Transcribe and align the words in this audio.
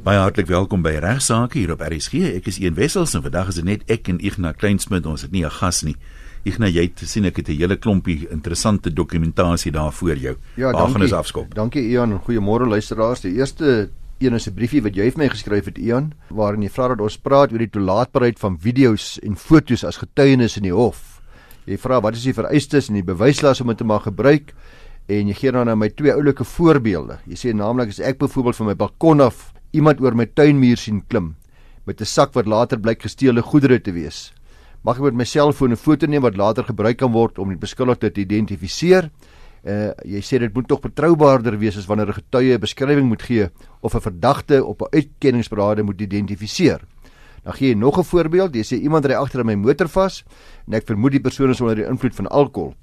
Baie 0.00 0.16
hartlik 0.16 0.48
welkom 0.48 0.80
by 0.84 0.94
Regsake 1.02 1.58
hier 1.60 1.74
op 1.74 1.82
RSG. 1.84 2.22
Ek 2.38 2.46
is 2.48 2.56
Ian 2.62 2.76
Wessels 2.78 3.12
en 3.16 3.22
vandag 3.24 3.50
is 3.52 3.58
dit 3.60 3.66
net 3.68 3.82
ek 3.92 4.08
en 4.08 4.20
Ignas 4.24 4.56
Kleinsmid. 4.60 5.04
Ons 5.06 5.26
het 5.26 5.32
nie 5.32 5.44
'n 5.44 5.50
gas 5.50 5.82
nie. 5.84 5.96
Ignas, 6.44 6.72
jy 6.72 6.82
het 6.88 7.02
sien 7.04 7.24
ek 7.26 7.36
het 7.36 7.48
'n 7.48 7.56
hele 7.58 7.76
klompie 7.76 8.26
interessante 8.30 8.90
dokumentasie 8.90 9.70
daar 9.72 9.92
voor 9.92 10.16
jou. 10.16 10.36
Ja, 10.56 10.72
Waar 10.72 10.74
gaan 10.74 10.92
dankie. 10.92 11.02
ons 11.02 11.12
afskop? 11.12 11.54
Dankie 11.54 11.82
Ian 11.90 12.12
en 12.12 12.18
goeiemôre 12.20 12.66
luisteraars. 12.66 13.20
Die 13.20 13.34
eerste 13.36 13.90
een 14.20 14.34
is 14.34 14.46
'n 14.48 14.54
briefie 14.54 14.82
wat 14.82 14.94
jy 14.94 15.10
vir 15.10 15.18
my 15.18 15.28
geskryf 15.28 15.64
het 15.66 15.78
Ian, 15.78 16.12
waarin 16.30 16.62
jy 16.62 16.70
vra 16.70 16.88
dat 16.88 17.00
ons 17.00 17.18
praat 17.18 17.52
oor 17.52 17.58
die 17.58 17.70
toelaatbaarheid 17.70 18.38
van 18.38 18.56
video's 18.58 19.18
en 19.22 19.36
foto's 19.36 19.84
as 19.84 19.96
getuienis 19.98 20.56
in 20.56 20.62
die 20.62 20.72
hof. 20.72 21.20
Jy 21.66 21.76
vra 21.76 22.00
wat 22.00 22.14
is 22.14 22.22
die 22.22 22.32
vereistes 22.34 22.88
en 22.88 22.94
die 22.94 23.04
bewyslas 23.04 23.60
om 23.60 23.66
dit 23.66 23.76
te 23.78 23.84
mag 23.84 24.02
gebruik 24.04 24.54
en 25.08 25.26
jy 25.28 25.34
gee 25.34 25.52
dan 25.52 25.68
aan 25.68 25.78
my 25.78 25.88
twee 25.90 26.12
oulike 26.12 26.44
voorbeelde. 26.44 27.18
Jy 27.26 27.34
sê 27.34 27.52
naamlik 27.54 27.88
as 27.88 28.00
ek 28.00 28.18
byvoorbeeld 28.18 28.56
van 28.56 28.66
my 28.66 28.74
balkon 28.74 29.20
af 29.20 29.49
iemand 29.72 30.00
oor 30.00 30.14
my 30.14 30.26
tuinmuur 30.26 30.76
sien 30.76 31.02
klim 31.08 31.36
met 31.86 32.00
'n 32.00 32.04
sak 32.06 32.34
wat 32.34 32.46
later 32.46 32.78
blyk 32.78 33.02
gesteelde 33.02 33.42
goedere 33.42 33.80
te 33.80 33.92
wees. 33.92 34.32
Mag 34.82 34.96
ek 34.96 35.02
met 35.02 35.14
my 35.14 35.24
selfoon 35.24 35.72
'n 35.72 35.76
foto 35.76 36.06
neem 36.06 36.22
wat 36.22 36.36
later 36.36 36.64
gebruik 36.64 36.98
kan 36.98 37.12
word 37.12 37.38
om 37.38 37.48
die 37.48 37.58
beskuldigde 37.58 38.10
te 38.10 38.20
identifiseer? 38.20 39.10
Uh 39.64 39.92
jy 40.04 40.20
sê 40.20 40.38
dit 40.38 40.54
moet 40.54 40.68
tog 40.68 40.80
betroubaarder 40.80 41.58
wees 41.58 41.76
as 41.76 41.86
wanneer 41.86 42.08
'n 42.08 42.22
getuie 42.22 42.54
'n 42.54 42.60
beskrywing 42.60 43.08
moet 43.08 43.22
gee 43.22 43.48
of 43.82 43.94
'n 43.94 44.00
verdagte 44.00 44.64
op 44.64 44.82
'n 44.82 44.96
uitkenningsberade 44.96 45.82
moet 45.82 46.00
identifiseer. 46.00 46.80
Dan 47.44 47.52
gee 47.52 47.68
jy 47.68 47.74
nog 47.74 47.98
'n 47.98 48.04
voorbeeld. 48.04 48.54
Jy 48.54 48.62
sê 48.62 48.80
iemand 48.80 49.04
ry 49.04 49.14
agter 49.14 49.40
in 49.40 49.46
my 49.46 49.54
motor 49.54 49.88
vas 49.88 50.24
en 50.66 50.74
ek 50.74 50.86
vermoed 50.86 51.12
die 51.12 51.20
persoon 51.20 51.50
is 51.50 51.60
onder 51.60 51.76
die 51.76 51.86
invloed 51.86 52.14
van 52.14 52.26
alkohol. 52.28 52.74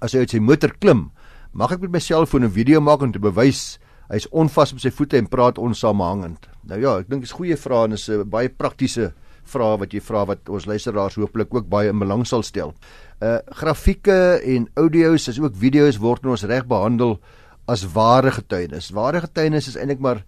As 0.00 0.12
hy 0.12 0.18
uit 0.18 0.30
sy 0.30 0.38
motor 0.38 0.72
klim, 0.78 1.10
mag 1.52 1.72
ek 1.72 1.80
met 1.80 1.90
my 1.90 1.98
selfoon 1.98 2.44
'n 2.44 2.50
video 2.50 2.80
maak 2.80 3.02
om 3.02 3.12
te 3.12 3.18
bewys 3.18 3.78
hy 4.08 4.16
is 4.16 4.28
onvas 4.32 4.72
op 4.72 4.80
sy 4.80 4.90
voete 4.90 5.18
en 5.18 5.28
praat 5.28 5.58
onsamehangend. 5.58 6.48
Nou 6.68 6.80
ja, 6.80 6.98
ek 7.02 7.08
dink 7.08 7.22
dis 7.26 7.36
goeie 7.36 7.56
vrae 7.56 7.84
en 7.84 7.92
is 7.92 8.08
'n 8.08 8.28
baie 8.28 8.48
praktiese 8.48 9.12
vrae 9.44 9.78
wat 9.80 9.92
jy 9.92 10.00
vra 10.00 10.24
wat 10.26 10.48
ons 10.48 10.66
luisteraars 10.66 11.16
hooplik 11.16 11.54
ook 11.54 11.68
baie 11.68 11.88
in 11.88 11.98
belang 11.98 12.26
sal 12.26 12.42
stel. 12.42 12.74
Uh 13.20 13.38
grafieke 13.60 14.40
en 14.44 14.68
audio's 14.76 15.28
is 15.28 15.40
ook 15.40 15.56
video's 15.56 15.98
word 15.98 16.24
in 16.24 16.30
ons 16.30 16.44
reg 16.44 16.66
behandel 16.66 17.18
as 17.66 17.84
ware 17.94 18.30
getuienis. 18.30 18.90
Ware 18.90 19.20
getuienis 19.20 19.68
is 19.68 19.76
eintlik 19.76 20.00
maar 20.00 20.24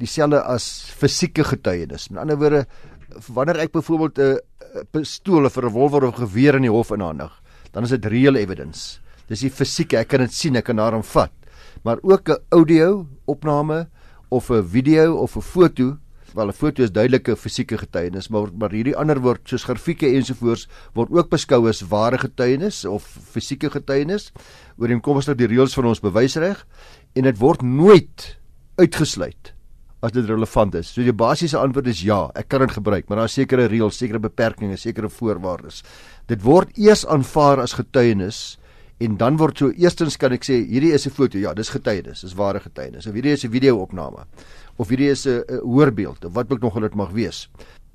dieselfde 0.00 0.40
as 0.42 0.90
fisieke 0.96 1.44
getuienis. 1.44 2.08
Met 2.10 2.22
ander 2.22 2.38
woorde, 2.40 2.64
wanneer 3.28 3.60
ek 3.66 3.72
byvoorbeeld 3.72 4.18
'n 4.18 4.22
uh, 4.22 4.82
pistool 4.90 5.44
of 5.44 5.56
'n 5.56 5.60
revolver 5.60 6.04
of 6.04 6.14
geweer 6.14 6.54
in 6.54 6.62
die 6.62 6.70
hof 6.70 6.90
inhandig, 6.90 7.32
dan 7.72 7.84
is 7.84 7.90
dit 7.90 8.06
real 8.06 8.36
evidence. 8.36 8.98
Dis 9.28 9.40
die 9.40 9.50
fisieke, 9.50 9.98
ek 9.98 10.08
kan 10.08 10.20
dit 10.20 10.32
sien, 10.32 10.56
ek 10.56 10.64
kan 10.64 10.76
daarin 10.76 11.02
vat. 11.02 11.32
Maar 11.82 11.98
ook 12.02 12.28
'n 12.28 12.42
audio 12.48 13.06
opname 13.24 13.88
of 14.28 14.50
'n 14.50 14.62
video 14.62 15.16
of 15.16 15.36
'n 15.36 15.40
foto 15.40 15.98
wel 16.34 16.48
'n 16.48 16.52
foto 16.52 16.82
is 16.82 16.92
duidelike 16.92 17.36
fisieke 17.36 17.78
getuienis 17.78 18.28
maar 18.28 18.48
maar 18.58 18.70
hierdie 18.70 18.96
ander 18.96 19.20
word 19.20 19.40
soos 19.44 19.64
grafieke 19.64 20.06
ensovoorts 20.06 20.68
word 20.94 21.10
ook 21.10 21.30
beskou 21.30 21.68
as 21.68 21.80
ware 21.80 22.18
getuienis 22.18 22.84
of 22.84 23.02
fisieke 23.02 23.70
getuienis 23.70 24.32
ooreenkomstig 24.78 25.34
die 25.34 25.46
reëls 25.46 25.74
van 25.74 25.86
ons 25.86 26.00
bewysreg 26.00 26.66
en 27.14 27.22
dit 27.22 27.38
word 27.38 27.62
nooit 27.62 28.38
uitgesluit 28.76 29.54
as 30.00 30.12
dit 30.12 30.24
relevant 30.24 30.74
is. 30.78 30.88
So 30.94 31.04
die 31.04 31.12
basiese 31.12 31.58
antwoord 31.60 31.90
is 31.92 32.00
ja, 32.00 32.30
ek 32.38 32.48
kan 32.48 32.64
dit 32.64 32.72
gebruik, 32.72 33.08
maar 33.08 33.20
daar 33.20 33.28
is 33.28 33.36
sekere 33.36 33.66
reëls, 33.68 33.98
sekere 34.00 34.20
beperkings, 34.22 34.86
sekere 34.86 35.10
voorwaardes. 35.12 35.82
Dit 36.30 36.40
word 36.46 36.72
eers 36.80 37.04
aanvaar 37.04 37.60
as 37.60 37.76
getuienis 37.76 38.56
en 39.00 39.16
dan 39.16 39.36
word 39.40 39.58
so 39.58 39.72
eerstens 39.72 40.18
kan 40.20 40.32
ek 40.36 40.44
sê 40.44 40.60
hierdie 40.68 40.92
is 40.92 41.06
'n 41.06 41.10
foto, 41.10 41.38
ja, 41.38 41.54
dis 41.54 41.72
getuienis, 41.72 42.20
dis 42.20 42.36
ware 42.36 42.60
getuienis. 42.60 43.06
Of 43.06 43.14
hierdie 43.14 43.32
is 43.32 43.44
'n 43.44 43.50
video-opname 43.50 44.26
of 44.76 44.88
hierdie 44.88 45.10
is 45.10 45.26
'n 45.26 45.44
hoorbeeld 45.64 46.24
of 46.24 46.34
wat 46.34 46.52
ook 46.52 46.60
nog 46.60 46.80
dit 46.80 46.94
mag 46.94 47.10
wees. 47.10 47.48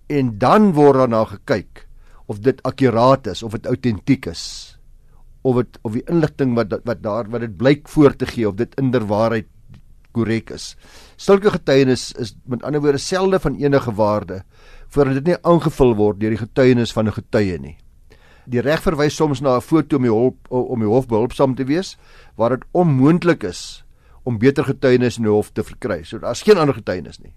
En 0.08 0.38
dan 0.38 0.74
word 0.74 0.96
daarna 0.96 1.26
gekyk 1.26 1.88
of 2.26 2.40
dit 2.40 2.62
akkuraat 2.64 3.28
is, 3.28 3.44
of 3.44 3.52
dit 3.52 3.66
autentiek 3.66 4.26
is. 4.26 4.78
Of 5.42 5.56
dit 5.56 5.80
of 5.82 5.94
die 5.94 6.04
inligting 6.10 6.56
wat 6.56 6.82
wat 6.84 7.02
daar 7.02 7.30
wat 7.30 7.42
dit 7.42 7.58
blyk 7.58 7.88
voor 7.90 8.16
te 8.16 8.26
gee 8.26 8.48
of 8.48 8.56
dit 8.56 8.76
inderwaarheid 8.76 9.48
korrek 10.12 10.50
is. 10.50 10.76
Sulke 11.18 11.52
getuienis 11.52 12.14
is 12.14 12.36
met 12.46 12.64
ander 12.64 12.82
woorde 12.82 12.98
selde 12.98 13.40
van 13.40 13.56
enige 13.56 13.94
waarde 13.94 14.44
voordat 14.88 15.14
dit 15.14 15.26
nie 15.26 15.42
aangevul 15.42 15.96
word 15.96 16.20
deur 16.20 16.30
die 16.30 16.46
getuienis 16.48 16.94
van 16.94 17.08
'n 17.08 17.14
getuie 17.14 17.60
nie. 17.60 17.78
Die 18.46 18.62
reg 18.62 18.82
verwys 18.82 19.16
soms 19.16 19.42
na 19.42 19.56
'n 19.58 19.62
foto 19.62 19.98
om 19.98 20.04
die 20.04 20.12
hulp 20.12 20.38
om 20.50 20.80
die 20.80 20.88
hof 20.88 21.08
behulpsaam 21.08 21.56
te 21.56 21.66
wees 21.66 21.98
waar 22.36 22.50
dit 22.50 22.64
onmoontlik 22.72 23.44
is 23.44 23.84
om 24.24 24.38
beter 24.38 24.64
getuienis 24.64 25.18
in 25.18 25.24
die 25.24 25.32
hof 25.32 25.52
te 25.52 25.64
verkry. 25.64 26.04
So 26.04 26.20
daar's 26.20 26.42
geen 26.42 26.58
ander 26.58 26.76
getuienis 26.76 27.20
nie. 27.20 27.34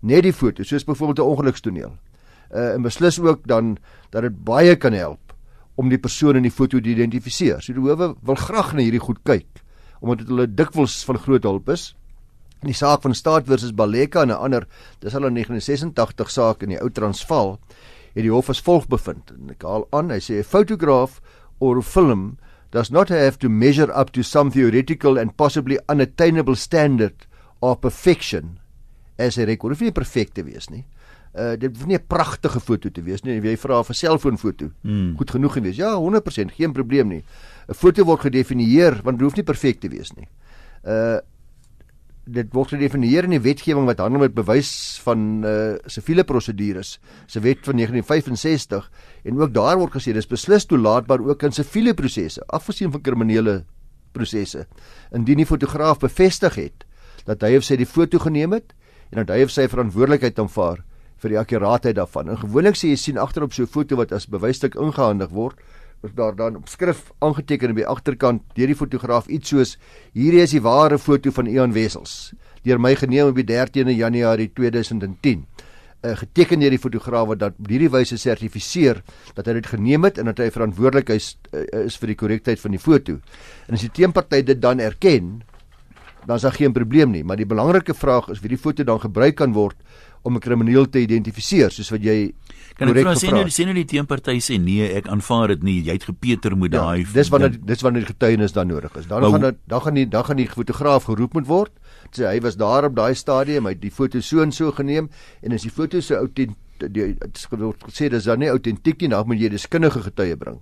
Net 0.00 0.22
die 0.22 0.32
foto, 0.32 0.62
soos 0.62 0.84
byvoorbeeld 0.84 1.18
'n 1.18 1.30
ongelukstoneel. 1.30 1.92
Uh 2.52 2.74
en 2.74 2.82
beslis 2.82 3.20
ook 3.20 3.46
dan 3.46 3.78
dat 4.10 4.22
dit 4.22 4.44
baie 4.44 4.76
kan 4.76 4.92
help 4.92 5.34
om 5.74 5.88
die 5.88 5.98
persoon 5.98 6.36
in 6.36 6.42
die 6.42 6.50
foto 6.50 6.80
te 6.80 6.88
identifiseer. 6.88 7.62
So 7.62 7.72
die 7.72 7.82
howe 7.82 8.14
wil 8.22 8.34
graag 8.34 8.72
na 8.72 8.80
hierdie 8.80 9.02
goed 9.02 9.22
kyk 9.22 9.46
omdat 10.00 10.18
dit 10.18 10.28
hulle 10.28 10.46
dikwels 10.46 11.04
van 11.04 11.18
groot 11.18 11.42
hulp 11.42 11.68
is. 11.68 11.94
In 12.60 12.68
die 12.68 12.76
saak 12.76 13.02
van 13.02 13.14
Staat 13.14 13.46
versus 13.48 13.72
Baleka 13.72 14.22
en 14.22 14.28
'n 14.28 14.36
ander, 14.36 14.66
dis 15.00 15.14
al 15.14 15.24
'n 15.24 15.34
1986 15.34 16.30
saak 16.30 16.62
in 16.62 16.68
die 16.68 16.80
ou 16.80 16.90
Transvaal, 16.90 17.58
het 18.14 18.22
die 18.22 18.32
hof 18.32 18.48
as 18.48 18.62
volg 18.62 18.86
bevind. 18.88 19.30
En 19.34 19.50
ek 19.50 19.62
haal 19.62 19.86
aan, 19.90 20.10
hy 20.10 20.20
sê 20.22 20.38
'n 20.38 20.44
fotograaf 20.44 21.20
or 21.58 21.82
film 21.82 22.38
does 22.70 22.90
not 22.90 23.08
have 23.08 23.38
to 23.38 23.48
measure 23.48 23.92
up 23.94 24.10
to 24.12 24.22
some 24.22 24.50
theoretical 24.50 25.18
and 25.18 25.36
possibly 25.36 25.78
unattainable 25.88 26.56
standard 26.56 27.26
of 27.62 27.80
perfection 27.80 28.58
as 29.18 29.38
a 29.38 29.44
record. 29.44 29.72
Dit 29.72 29.78
hoef 29.78 29.86
nie 29.86 29.92
perfek 29.92 30.34
te 30.34 30.42
wees 30.42 30.68
nie. 30.70 30.84
Uh 31.34 31.54
dit 31.58 31.70
hoef 31.76 31.86
nie 31.86 31.96
'n 31.96 32.06
pragtige 32.06 32.60
foto 32.60 32.90
te 32.90 33.02
wees 33.02 33.22
nie. 33.22 33.40
Jy 33.40 33.56
vra 33.56 33.78
'n 33.78 33.94
selfoonfoto. 33.94 34.70
Hmm. 34.82 35.16
Goed 35.16 35.30
genoeg 35.30 35.52
gewees. 35.52 35.76
Ja, 35.76 35.94
100%, 35.94 36.52
geen 36.52 36.72
probleem 36.72 37.08
nie. 37.08 37.24
'n 37.68 37.74
Foto 37.74 38.04
word 38.04 38.20
gedefinieer 38.20 39.00
want 39.02 39.18
dit 39.18 39.24
hoef 39.24 39.36
nie 39.36 39.44
perfek 39.44 39.80
te 39.80 39.88
wees 39.88 40.12
nie. 40.12 40.28
Uh 40.84 41.18
dit 42.24 42.48
word 42.56 42.72
gedefinieer 42.72 43.26
in 43.28 43.34
die 43.36 43.42
wetgewing 43.44 43.84
wat 43.88 44.00
handel 44.00 44.22
met 44.22 44.34
bewys 44.36 44.70
van 45.04 45.44
uh 45.44 45.74
siviele 45.90 46.24
prosedures, 46.24 46.98
se 47.26 47.40
wet 47.44 47.60
van 47.66 47.76
1965 47.76 48.88
en 49.24 49.40
ook 49.40 49.52
daar 49.52 49.76
word 49.78 49.92
gesê 49.98 50.14
dis 50.16 50.28
beslis 50.28 50.64
toelaatbaar 50.64 51.20
ook 51.20 51.42
in 51.42 51.52
siviele 51.52 51.94
prosesse, 51.94 52.40
afgesien 52.48 52.92
van 52.92 53.04
kriminele 53.04 53.64
prosesse. 54.12 54.64
Indien 55.12 55.42
die 55.42 55.48
fotograaf 55.48 56.00
bevestig 56.00 56.56
het 56.56 56.88
dat 57.28 57.44
hy 57.44 57.56
of 57.58 57.64
sy 57.64 57.76
die 57.76 57.88
foto 57.88 58.18
geneem 58.22 58.56
het 58.56 58.72
en 59.12 59.22
dat 59.22 59.36
hy 59.36 59.44
of 59.44 59.52
sy 59.52 59.68
verantwoordelikheid 59.68 60.38
aanvaar 60.40 60.82
vir 61.22 61.32
die 61.32 61.40
akkuraatheid 61.40 61.96
daarvan. 61.96 62.32
En 62.32 62.40
gewoonlik 62.40 62.78
sê 62.78 62.92
jy 62.92 63.00
sien 63.00 63.20
agterop 63.20 63.52
so 63.52 63.62
'n 63.62 63.74
foto 63.74 63.96
wat 63.96 64.12
as 64.12 64.26
bewysstuk 64.26 64.74
ingehandig 64.74 65.30
word, 65.30 65.56
daar 66.12 66.36
dan 66.36 66.56
op 66.56 66.68
skrif 66.68 67.12
aangeteken 67.18 67.70
op 67.70 67.76
die 67.76 67.86
agterkant 67.86 68.42
deur 68.54 68.66
die 68.66 68.76
fotograaf 68.76 69.26
iets 69.26 69.48
soos 69.48 69.78
hierdie 70.12 70.42
is 70.44 70.52
die 70.52 70.62
ware 70.64 70.98
foto 70.98 71.30
van 71.30 71.46
Ian 71.46 71.72
Wessels 71.72 72.34
deur 72.64 72.80
my 72.80 72.94
geneem 72.96 73.32
op 73.32 73.40
die 73.40 73.46
13de 73.48 73.96
Januarie 73.96 74.50
2010 74.52 75.46
uh, 76.04 76.12
geteken 76.20 76.60
deur 76.60 76.74
die 76.74 76.80
fotograaf 76.80 77.28
wat 77.32 77.40
dat 77.40 77.56
hierdie 77.68 77.90
wyse 77.92 78.18
sertifiseer 78.20 79.00
dat 79.36 79.48
hy 79.48 79.56
dit 79.58 79.70
geneem 79.72 80.06
het 80.06 80.20
en 80.20 80.30
dat 80.30 80.42
hy 80.42 80.50
verantwoordelik 80.52 81.14
is, 81.16 81.34
uh, 81.52 81.64
is 81.84 81.96
vir 82.00 82.12
die 82.12 82.18
korrektheid 82.20 82.60
van 82.60 82.76
die 82.76 82.82
foto. 82.82 83.18
En 83.68 83.78
as 83.78 83.84
die 83.86 83.92
teenparty 83.94 84.42
dit 84.46 84.60
dan 84.60 84.82
erken, 84.84 85.38
dan 86.24 86.36
is 86.36 86.46
daar 86.46 86.56
geen 86.56 86.72
probleem 86.72 87.12
nie, 87.12 87.24
maar 87.24 87.40
die 87.40 87.48
belangrike 87.48 87.96
vraag 87.96 88.30
is 88.32 88.40
wie 88.44 88.54
die 88.54 88.60
foto 88.60 88.84
dan 88.84 89.00
gebruik 89.02 89.36
kan 89.40 89.56
word 89.56 89.76
om 90.24 90.36
'n 90.36 90.40
krimineel 90.40 90.88
te 90.88 91.00
identifiseer 91.04 91.70
soos 91.70 91.90
wat 91.92 92.02
jy 92.02 92.32
kan 92.74 92.88
ek 92.88 93.04
vra 93.04 93.14
sê 93.14 93.30
nou 93.30 93.44
sê 93.52 93.66
nou 93.68 93.74
die 93.76 93.86
teenparty 93.86 94.40
sê 94.42 94.58
nee 94.58 94.88
ek 94.98 95.06
aanvaar 95.12 95.54
dit 95.54 95.62
nie. 95.62 95.76
Jy 95.84 95.92
het 95.92 96.06
gepeter 96.08 96.56
moet 96.56 96.72
ja, 96.72 96.80
daai 96.80 97.06
dis 97.12 97.30
wanneer 97.30 97.54
dis 97.54 97.84
wanneer 97.86 98.06
die 98.06 98.12
getuienis 98.12 98.52
dan 98.56 98.68
nodig 98.72 98.96
is. 98.96 99.06
Dan 99.06 99.20
maar, 99.20 99.30
gaan 99.30 99.40
dit 99.40 99.56
dan 99.68 99.80
gaan 99.80 99.94
die 99.94 100.08
dan 100.08 100.24
gaan 100.24 100.36
die 100.36 100.48
fotograaf 100.48 101.04
geroep 101.04 101.34
moet 101.34 101.46
word. 101.46 101.72
Sê 102.10 102.26
hy 102.26 102.40
was 102.40 102.56
daar 102.56 102.84
op 102.90 102.96
daai 102.96 103.14
stadium. 103.14 103.66
Hy 103.66 103.76
het 103.76 103.82
die 103.82 103.94
foto 103.94 104.20
so 104.20 104.42
en 104.42 104.52
so 104.52 104.72
geneem. 104.72 105.10
En 105.42 105.52
as 105.52 105.62
die 105.62 105.70
foto 105.70 106.00
se 106.00 106.16
outent 106.18 106.56
die 106.90 107.14
sê 107.92 108.10
dis 108.10 108.24
dan 108.24 108.38
nie 108.38 108.50
autentiek 108.50 109.00
nie. 109.00 109.08
Dan 109.08 109.26
moet 109.26 109.40
jy 109.40 109.52
deskundige 109.54 110.02
getuie 110.02 110.36
bring 110.36 110.58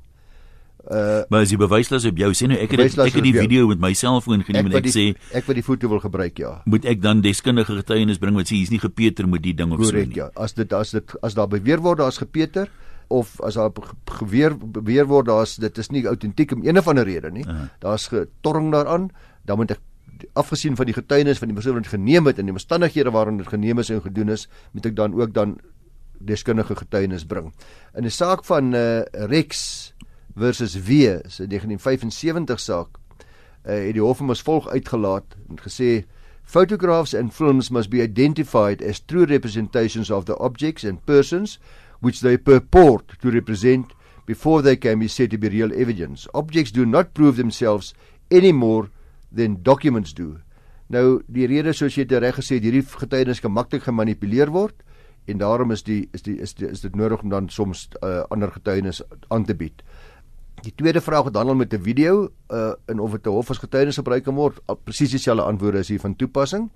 Uh, 0.82 1.22
maar 1.30 1.44
as 1.44 1.52
jy 1.54 1.58
bewyslas 1.62 2.02
op 2.08 2.16
jou 2.18 2.32
sê 2.34 2.48
nou 2.50 2.56
ek 2.58 2.72
het 2.74 2.96
ek 2.98 3.14
het 3.14 3.22
die 3.22 3.34
video 3.36 3.68
met 3.70 3.78
my 3.78 3.92
selfoon 3.94 4.40
geneem 4.42 4.66
en 4.66 4.80
ek 4.80 4.88
die, 4.88 4.94
sê 4.94 5.04
ek 5.38 5.46
wil 5.46 5.54
die 5.54 5.62
foto 5.62 5.86
wil 5.92 6.00
gebruik 6.02 6.40
ja. 6.42 6.56
Moet 6.66 6.88
ek 6.90 7.04
dan 7.04 7.20
deskundige 7.22 7.76
getuienis 7.78 8.18
bring 8.18 8.34
wat 8.34 8.50
sê 8.50 8.58
hier's 8.58 8.72
nie 8.74 8.82
gepeter 8.82 9.28
met 9.30 9.44
die 9.44 9.54
ding 9.54 9.70
of 9.70 9.78
Correct, 9.78 10.10
so 10.10 10.10
nie. 10.10 10.18
Ja, 10.18 10.32
as 10.34 10.56
dit 10.58 10.74
as 10.74 10.90
dit 10.90 11.14
as 11.22 11.38
daar 11.38 11.46
beweer 11.52 11.78
word 11.84 12.02
daar's 12.02 12.18
gepeter 12.18 12.66
of 13.14 13.36
as 13.46 13.60
daar 13.60 13.70
geweer 14.18 14.58
beweer 14.58 15.06
word 15.06 15.30
daar's 15.30 15.54
dit 15.62 15.78
is 15.78 15.92
nie 15.94 16.02
autentiek 16.10 16.56
om 16.56 16.66
een 16.66 16.82
of 16.82 16.90
ander 16.90 17.06
rede 17.06 17.30
nie. 17.30 17.46
Uh 17.46 17.54
-huh. 17.54 17.68
Daar's 17.78 18.08
getorring 18.10 18.72
daaraan, 18.72 19.10
dan 19.46 19.62
moet 19.62 19.70
ek 19.70 19.80
afgesien 20.32 20.76
van 20.76 20.86
die 20.86 20.94
getuienis 20.94 21.38
van 21.38 21.48
die 21.48 21.54
persoon 21.54 21.78
wat 21.78 21.86
geneem 21.86 22.26
het 22.26 22.38
en 22.38 22.50
die 22.50 22.54
omstandighede 22.54 23.10
waarin 23.10 23.36
dit 23.36 23.48
geneem 23.48 23.78
is 23.78 23.90
en 23.90 24.02
gedoen 24.02 24.28
is, 24.28 24.48
moet 24.72 24.86
ek 24.86 24.96
dan 24.96 25.14
ook 25.14 25.34
dan 25.34 25.58
deskundige 26.18 26.76
getuienis 26.76 27.24
bring. 27.26 27.52
In 27.94 28.06
die 28.06 28.14
saak 28.14 28.44
van 28.44 28.74
uh, 28.74 29.02
Rex 29.30 29.92
versus 30.34 30.76
W 30.76 31.20
se 31.28 31.46
1975 31.46 32.60
saak 32.60 32.98
uh, 33.66 33.74
het 33.74 33.94
die 33.94 34.02
hof 34.04 34.22
hom 34.22 34.32
as 34.34 34.42
volg 34.42 34.68
uitgelaat 34.72 35.36
en 35.48 35.60
gesê 35.62 36.02
Photographs 36.42 37.14
and 37.14 37.32
films 37.32 37.70
must 37.70 37.88
be 37.88 38.02
identified 38.02 38.82
as 38.82 39.00
true 39.00 39.24
representations 39.24 40.10
of 40.10 40.26
the 40.26 40.36
objects 40.36 40.84
and 40.84 41.04
persons 41.06 41.58
which 42.00 42.20
they 42.20 42.36
purport 42.36 43.14
to 43.20 43.30
represent 43.30 43.94
before 44.26 44.62
they 44.62 44.76
can 44.76 44.98
be 44.98 45.08
said 45.08 45.30
to 45.30 45.38
be 45.38 45.48
real 45.48 45.72
evidence. 45.72 46.26
Objects 46.34 46.72
do 46.72 46.84
not 46.84 47.14
prove 47.14 47.36
themselves 47.36 47.94
any 48.30 48.52
more 48.52 48.90
than 49.30 49.62
documents 49.62 50.12
do. 50.12 50.40
Nou 50.92 51.22
die 51.30 51.46
rede 51.48 51.72
soos 51.72 51.96
jy 51.96 52.04
dit 52.04 52.20
reg 52.20 52.36
gesê 52.36 52.58
het, 52.58 52.66
hierdie 52.66 52.84
getuienis 52.84 53.40
kan 53.40 53.54
maklik 53.54 53.86
gemanipuleer 53.86 54.52
word 54.52 54.82
en 55.30 55.38
daarom 55.38 55.70
is 55.72 55.84
die 55.86 56.08
is 56.12 56.26
die 56.26 56.36
is 56.42 56.52
die, 56.58 56.68
is 56.68 56.82
dit 56.82 56.96
nodig 56.98 57.22
om 57.22 57.30
dan 57.30 57.48
soms 57.48 57.86
uh, 58.02 58.24
ander 58.34 58.50
getuienis 58.52 59.00
aan 59.30 59.46
te 59.46 59.54
bied. 59.54 59.82
Die 60.62 60.72
tweede 60.74 61.00
vraag 61.02 61.24
het 61.26 61.36
handel 61.36 61.54
met 61.58 61.74
'n 61.74 61.82
video 61.82 62.30
uh 62.48 62.72
in 62.86 62.98
of 62.98 63.10
dit 63.10 63.26
'n 63.26 63.30
hof 63.30 63.50
as 63.50 63.58
getuienis 63.58 63.96
gebruik 63.96 64.24
kan 64.24 64.34
word. 64.34 64.60
Presies 64.84 65.10
dieselfde 65.10 65.42
antwoorde 65.42 65.78
is 65.78 65.88
hier 65.88 66.00
van 66.00 66.16
toepassing. 66.16 66.70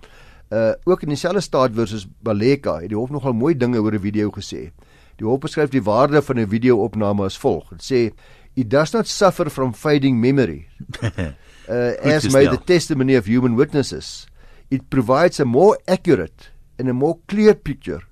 Uh 0.50 0.72
ook 0.84 1.02
in 1.02 1.08
dieselfde 1.08 1.40
staat 1.40 1.70
versus 1.74 2.06
Baleka 2.20 2.80
het 2.80 2.88
die 2.88 2.96
hof 2.98 3.10
nogal 3.10 3.32
mooi 3.32 3.56
dinge 3.56 3.78
oor 3.78 3.92
'n 3.94 4.00
video 4.00 4.30
gesê. 4.30 4.72
Die 5.16 5.26
hof 5.26 5.38
beskryf 5.38 5.68
die 5.68 5.82
waarde 5.82 6.22
van 6.22 6.38
'n 6.38 6.48
video-opname 6.48 7.24
as 7.24 7.38
volg. 7.38 7.68
Dit 7.68 7.82
sê 7.82 8.12
it 8.54 8.70
does 8.70 8.92
not 8.92 9.06
suffer 9.06 9.50
from 9.50 9.74
fading 9.74 10.20
memory. 10.20 10.66
Uh 11.68 12.14
as 12.14 12.32
may 12.32 12.46
the 12.46 12.64
testimony 12.64 13.16
of 13.16 13.26
human 13.26 13.56
witnesses. 13.56 14.26
It 14.68 14.88
provides 14.88 15.40
a 15.40 15.44
more 15.44 15.78
accurate 15.84 16.52
and 16.78 16.88
a 16.88 16.92
more 16.92 17.18
clear 17.26 17.54
picture 17.54 18.02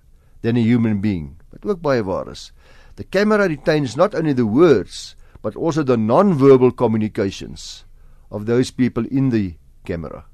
than 0.41 0.56
a 0.56 0.61
human 0.61 1.00
being. 1.00 1.37
Wat 1.50 1.71
ook 1.71 1.81
baie 1.81 2.03
waar 2.03 2.31
is. 2.31 2.53
The 2.94 3.05
camera 3.09 3.47
retains 3.47 3.94
not 3.94 4.15
only 4.15 4.35
the 4.35 4.47
words 4.47 5.17
but 5.44 5.56
also 5.61 5.85
the 5.85 5.96
non-verbal 6.00 6.73
communications 6.73 7.85
of 8.32 8.46
those 8.49 8.73
people 8.73 9.05
in 9.12 9.29
the 9.29 9.52
camera. 9.85 10.25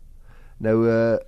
Nou 0.62 0.86
uh 0.86 1.18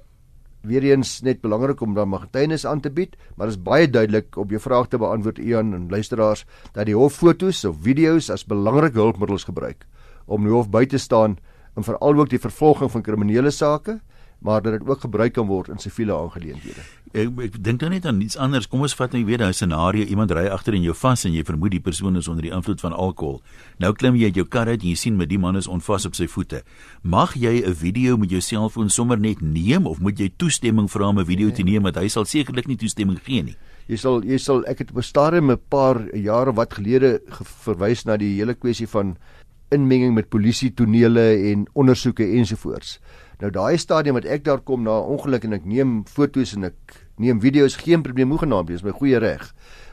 weer 0.63 0.85
eens 0.87 1.17
net 1.27 1.41
belangrik 1.43 1.81
om 1.83 1.95
dan 1.95 2.13
getuienis 2.15 2.63
aan 2.67 2.81
te 2.81 2.91
bied, 2.95 3.17
maar 3.35 3.51
is 3.51 3.59
baie 3.59 3.89
duidelik 3.91 4.37
op 4.39 4.53
jou 4.55 4.61
vraag 4.63 4.87
te 4.93 4.99
beantwoord 4.99 5.41
Ian 5.43 5.75
en 5.75 5.89
luisteraars 5.91 6.45
dat 6.73 6.87
die 6.87 6.95
hof 6.95 7.17
fotos 7.19 7.65
of 7.67 7.81
video's 7.83 8.31
as 8.31 8.47
belangrike 8.47 9.01
hulpmiddels 9.01 9.49
gebruik 9.49 9.83
om 10.31 10.47
die 10.47 10.55
hof 10.55 10.71
by 10.71 10.85
te 10.87 11.03
staan 11.03 11.35
en 11.75 11.83
veral 11.83 12.23
ook 12.23 12.31
die 12.31 12.39
vervolging 12.39 12.93
van 12.95 13.03
kriminele 13.03 13.51
sake 13.51 13.99
maar 14.43 14.63
dat 14.63 14.79
dit 14.79 14.89
ook 14.89 15.01
gebruik 15.01 15.33
kan 15.33 15.47
word 15.47 15.69
in 15.69 15.79
siviele 15.79 16.15
aangeleenthede. 16.15 16.83
Ek, 17.13 17.29
ek 17.45 17.57
dink 17.65 17.83
nou 17.85 17.91
net 17.93 18.07
aan 18.09 18.21
iets 18.25 18.37
anders. 18.41 18.67
Kom 18.71 18.83
ons 18.87 18.95
vat 18.97 19.13
nou 19.13 19.25
weer 19.25 19.43
'n 19.45 19.53
scenario, 19.53 20.05
iemand 20.05 20.31
ry 20.31 20.47
agter 20.49 20.75
in 20.75 20.83
jou 20.83 20.95
vas 20.95 21.25
en 21.25 21.33
jy 21.33 21.45
vermoed 21.45 21.71
die 21.71 21.81
persoon 21.81 22.17
is 22.17 22.29
onder 22.29 22.43
die 22.43 22.53
invloed 22.53 22.81
van 22.81 22.93
alkohol. 22.93 23.43
Nou 23.79 23.93
klim 23.93 24.17
jy 24.17 24.25
uit 24.25 24.35
jou 24.35 24.47
kar 24.47 24.67
uit 24.67 24.83
en 24.83 24.89
jy 24.89 24.95
sien 24.95 25.17
met 25.17 25.29
die 25.29 25.39
man 25.39 25.57
is 25.57 25.69
onvas 25.69 26.07
op 26.07 26.15
sy 26.15 26.27
voete. 26.27 26.63
Mag 27.03 27.35
jy 27.35 27.63
'n 27.67 27.75
video 27.75 28.17
met 28.17 28.31
jou 28.31 28.41
selfoon 28.41 28.91
sommer 28.91 29.19
net 29.19 29.41
neem 29.41 29.87
of 29.87 30.01
moet 30.01 30.19
jy 30.19 30.33
toestemming 30.37 30.91
vra 30.91 31.09
om 31.09 31.19
'n 31.19 31.27
video 31.27 31.47
nee. 31.47 31.57
te 31.57 31.63
neem 31.63 31.83
want 31.83 31.97
hy 31.97 32.09
sal 32.09 32.25
sekerlik 32.25 32.67
nie 32.67 32.77
toestemming 32.77 33.19
gee 33.23 33.43
nie. 33.43 33.57
Jy 33.87 33.97
sal 33.97 34.23
jy 34.25 34.39
sal 34.39 34.65
ek 34.65 34.79
het 34.79 34.91
op 34.91 34.97
'n 34.97 35.03
stadium 35.03 35.51
'n 35.51 35.61
paar 35.69 36.17
jare 36.17 36.53
wat 36.53 36.75
gelede 36.75 37.21
verwys 37.65 38.05
na 38.05 38.17
die 38.17 38.37
hele 38.37 38.55
kwessie 38.55 38.87
van 38.87 39.17
inmenging 39.73 40.15
met 40.15 40.29
polisie 40.29 40.73
tonele 40.75 41.53
en 41.53 41.67
ondersoeke 41.73 42.25
ensovoorts. 42.25 43.01
Nou 43.41 43.51
daai 43.51 43.79
stadium 43.79 44.15
wat 44.15 44.27
ek 44.29 44.45
daar 44.45 44.61
kom 44.61 44.83
na 44.83 44.99
ongeluk 45.01 45.45
en 45.45 45.53
ek 45.53 45.65
neem 45.65 46.03
foto's 46.05 46.55
en 46.57 46.65
ek 46.65 46.99
neem 47.23 47.41
video's 47.41 47.77
geen 47.81 48.03
probleem 48.03 48.31
hoegenaamd 48.35 48.69
dis 48.69 48.85
my 48.85 48.95
goeie 48.97 49.19
reg. 49.23 49.49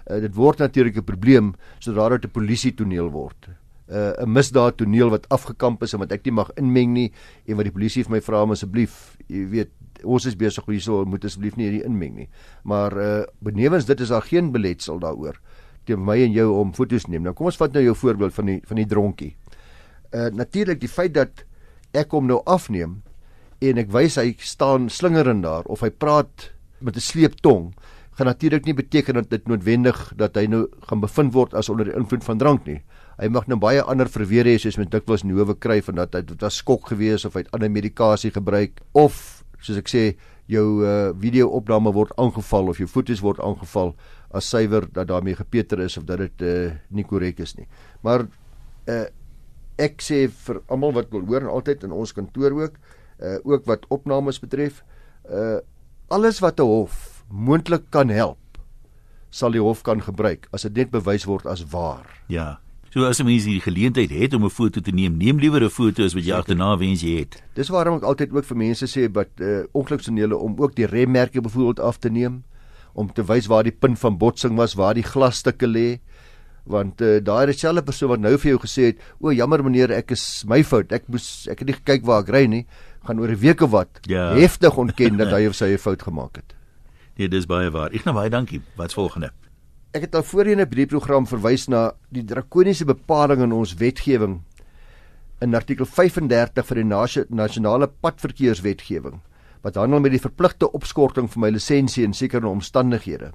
Uh, 0.10 0.20
dit 0.20 0.36
word 0.36 0.60
natuurlik 0.60 0.98
'n 0.98 1.04
probleem 1.04 1.56
sodra 1.80 2.10
dit 2.10 2.26
'n 2.26 2.32
polisie 2.32 2.72
toneel 2.72 3.10
word. 3.10 3.50
Uh, 3.90 4.14
'n 4.20 4.22
uh, 4.22 4.26
misdaad 4.26 4.78
toneel 4.78 5.10
wat 5.10 5.30
afgekamp 5.30 5.84
is 5.84 5.94
en 5.94 6.00
wat 6.00 6.12
ek 6.12 6.26
nie 6.26 6.34
mag 6.34 6.52
inmeng 6.58 6.94
nie 6.94 7.12
en 7.48 7.56
wat 7.56 7.66
die 7.66 7.74
polisie 7.74 8.04
vir 8.04 8.12
my 8.12 8.22
vra 8.22 8.44
om 8.44 8.52
asseblief, 8.52 9.18
jy 9.28 9.46
weet, 9.50 9.72
ons 10.04 10.26
is 10.26 10.36
besig 10.36 10.66
hierso, 10.66 11.06
moet 11.06 11.26
asseblief 11.26 11.58
nie 11.58 11.66
hierdie 11.70 11.86
inmeng 11.86 12.16
nie. 12.16 12.30
Maar 12.64 12.98
uh 12.98 13.24
benewens 13.42 13.86
dit 13.86 14.00
is 14.00 14.10
daar 14.10 14.22
geen 14.22 14.52
beletsel 14.52 15.00
daaroor 15.00 15.40
teen 15.86 16.06
my 16.06 16.18
en 16.22 16.32
jou 16.32 16.50
om 16.60 16.74
foto's 16.74 17.08
neem. 17.08 17.24
Nou 17.24 17.34
kom 17.34 17.50
ons 17.50 17.58
vat 17.58 17.74
nou 17.74 17.84
jou 17.84 17.96
voorbeeld 17.96 18.34
van 18.34 18.46
die 18.46 18.60
van 18.68 18.78
die 18.82 18.86
dronkie. 18.86 19.36
Uh 20.14 20.30
natuurlik 20.30 20.80
die 20.80 20.92
feit 20.92 21.14
dat 21.14 21.46
ek 21.94 22.12
hom 22.12 22.28
nou 22.30 22.42
afneem 22.46 23.02
en 23.60 23.82
ek 23.82 23.92
wys 23.92 24.16
hy 24.20 24.34
staan 24.40 24.90
slingerend 24.90 25.44
daar 25.44 25.68
of 25.68 25.84
hy 25.84 25.90
praat 25.90 26.52
met 26.80 26.96
'n 26.96 27.04
sleeptong 27.04 27.74
gaan 28.20 28.28
natuurlik 28.28 28.66
nie 28.66 28.76
beteken 28.76 29.14
dat 29.14 29.30
dit 29.30 29.48
noodwendig 29.48 30.14
dat 30.16 30.36
hy 30.36 30.46
nou 30.52 30.68
gaan 30.88 31.00
bevind 31.00 31.34
word 31.34 31.54
as 31.54 31.70
onder 31.70 31.86
die 31.86 31.96
invloed 31.96 32.24
van 32.24 32.38
drank 32.38 32.66
nie. 32.68 32.82
Hy 33.20 33.28
mag 33.32 33.48
nou 33.48 33.58
baie 33.60 33.82
ander 33.82 34.10
verweer 34.12 34.46
hê 34.46 34.58
soos 34.60 34.78
met 34.78 34.92
dikwels 34.92 35.24
in 35.24 35.32
howe 35.32 35.56
kry 35.56 35.82
van 35.82 35.96
dat 35.96 36.14
hy 36.14 36.22
dit 36.22 36.42
was 36.42 36.60
skok 36.60 36.92
gewees 36.92 37.26
of 37.26 37.34
hy 37.34 37.46
het 37.46 37.54
ander 37.56 37.72
medikasie 37.72 38.32
gebruik 38.32 38.82
of 38.92 39.44
soos 39.60 39.80
ek 39.80 39.88
sê 39.88 40.04
jou 40.52 40.82
uh, 40.84 41.14
video-opname 41.16 41.94
word 41.96 42.12
aangeval 42.18 42.68
of 42.68 42.80
jou 42.82 42.88
foto's 42.88 43.22
word 43.24 43.40
aangeval 43.40 43.96
as 44.36 44.50
suiwer 44.50 44.88
dat 44.92 45.08
daarmee 45.08 45.36
gepeter 45.40 45.80
is 45.80 45.98
of 45.98 46.04
dat 46.10 46.20
dit 46.20 46.44
uh, 46.44 46.72
nie 46.90 47.08
korrek 47.08 47.40
is 47.40 47.56
nie. 47.56 47.68
Maar 48.04 48.26
uh, 48.90 49.06
ek 49.80 50.04
sê 50.04 50.26
vir 50.28 50.60
almal 50.68 50.92
wat 50.98 51.12
wil 51.14 51.24
hoor 51.30 51.46
en 51.46 51.54
altyd 51.56 51.88
in 51.88 51.96
ons 51.96 52.12
kantoor 52.12 52.58
ook 52.66 52.80
uh 53.22 53.38
ook 53.44 53.66
wat 53.66 53.86
opnames 53.90 54.40
betref 54.40 54.84
uh 55.30 55.60
alles 56.08 56.40
wat 56.40 56.60
'n 56.60 56.64
hof 56.66 57.24
moontlik 57.30 57.90
kan 57.90 58.10
help 58.10 58.38
sal 59.30 59.52
die 59.52 59.62
hof 59.62 59.84
kan 59.86 60.02
gebruik 60.02 60.48
as 60.52 60.66
dit 60.66 60.76
net 60.76 60.92
bewys 60.92 61.26
word 61.26 61.46
as 61.46 61.64
waar. 61.72 62.08
Ja. 62.28 62.60
So 62.90 63.06
as 63.06 63.20
'n 63.20 63.26
mens 63.26 63.46
die 63.46 63.62
geleentheid 63.62 64.10
het 64.10 64.34
om 64.34 64.46
'n 64.46 64.50
foto 64.50 64.82
te 64.82 64.92
neem, 64.92 65.18
neem 65.18 65.38
liewer 65.38 65.64
'n 65.64 65.70
foto 65.70 66.04
as 66.04 66.14
wat 66.14 66.26
jy 66.26 66.34
agterna 66.34 66.78
wens 66.78 67.02
jy 67.02 67.20
het. 67.20 67.44
Dis 67.54 67.70
waarom 67.70 67.98
ek 67.98 68.04
altyd 68.04 68.34
ook 68.34 68.46
vir 68.46 68.58
mense 68.58 68.86
sê 68.86 69.12
dat 69.12 69.30
uh 69.38 69.64
ongeluksonele 69.74 70.38
om 70.38 70.56
ook 70.58 70.76
die 70.76 70.86
remmerke 70.86 71.42
byvoorbeeld 71.42 71.80
af 71.80 71.98
te 71.98 72.10
neem 72.10 72.44
om 72.94 73.14
te 73.14 73.24
wys 73.24 73.48
waar 73.48 73.64
die 73.64 73.72
punt 73.80 74.00
van 74.00 74.18
botsing 74.18 74.56
was, 74.56 74.74
waar 74.74 74.94
die 74.94 75.04
glasstukke 75.04 75.68
lê 75.68 76.00
want 76.70 77.02
uh, 77.02 77.18
daai 77.24 77.46
dieselfde 77.46 77.82
persoon 77.84 78.10
wat 78.10 78.20
nou 78.20 78.38
vir 78.38 78.52
jou 78.52 78.60
gesê 78.62 78.84
het, 78.92 78.98
o 79.20 79.32
jammer 79.32 79.64
meneer, 79.64 79.92
ek 79.92 80.12
is 80.12 80.44
my 80.46 80.64
fout. 80.64 80.92
Ek 80.92 81.08
moes 81.08 81.48
ek 81.50 81.60
het 81.60 81.68
nie 81.68 81.78
gekyk 81.80 82.06
waar 82.06 82.22
ek 82.22 82.30
ry 82.30 82.46
nie 82.46 82.66
gaan 83.10 83.20
oor 83.20 83.34
'n 83.34 83.42
week 83.42 83.62
of 83.62 83.72
wat 83.74 84.00
ja. 84.02 84.34
heftig 84.38 84.78
ontken 84.78 85.18
dat 85.18 85.34
hy 85.34 85.48
of 85.50 85.56
sy 85.58 85.74
'n 85.74 85.78
fout 85.78 86.02
gemaak 86.02 86.36
het. 86.36 86.54
Nee, 87.20 87.28
dis 87.28 87.46
baie 87.46 87.68
waar. 87.70 87.92
Ek 87.92 88.06
nou 88.06 88.16
baie 88.16 88.30
dankie. 88.30 88.62
Wat's 88.78 88.96
volgende? 88.96 89.34
Ek 89.92 90.06
het 90.06 90.16
al 90.16 90.24
voorheen 90.24 90.62
'n 90.62 90.70
briefprogram 90.70 91.28
verwys 91.28 91.68
na 91.68 91.92
die 92.10 92.24
drakoniese 92.24 92.86
bepaling 92.86 93.42
in 93.42 93.52
ons 93.52 93.74
wetgewing 93.74 94.42
in 95.42 95.56
artikel 95.56 95.86
35 95.86 96.66
van 96.66 96.78
die 96.78 97.26
nasionale 97.30 97.88
padverkeerswetgewing 97.88 99.20
wat 99.62 99.76
handel 99.76 100.00
met 100.00 100.12
die 100.12 100.22
verpligte 100.22 100.72
opskorting 100.72 101.30
van 101.32 101.42
my 101.42 101.50
lisensie 101.50 102.04
in 102.04 102.14
sekere 102.14 102.48
omstandighede. 102.48 103.32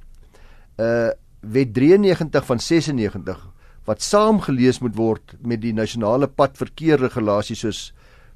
Uh 0.79 1.11
wet 1.45 1.75
93 1.75 2.45
van 2.47 2.59
96 2.59 3.41
wat 3.85 4.03
saamgelees 4.03 4.79
moet 4.81 4.97
word 4.97 5.35
met 5.43 5.61
die 5.61 5.75
nasionale 5.77 6.27
padverkeerregulasies 6.27 7.61
soos 7.61 7.93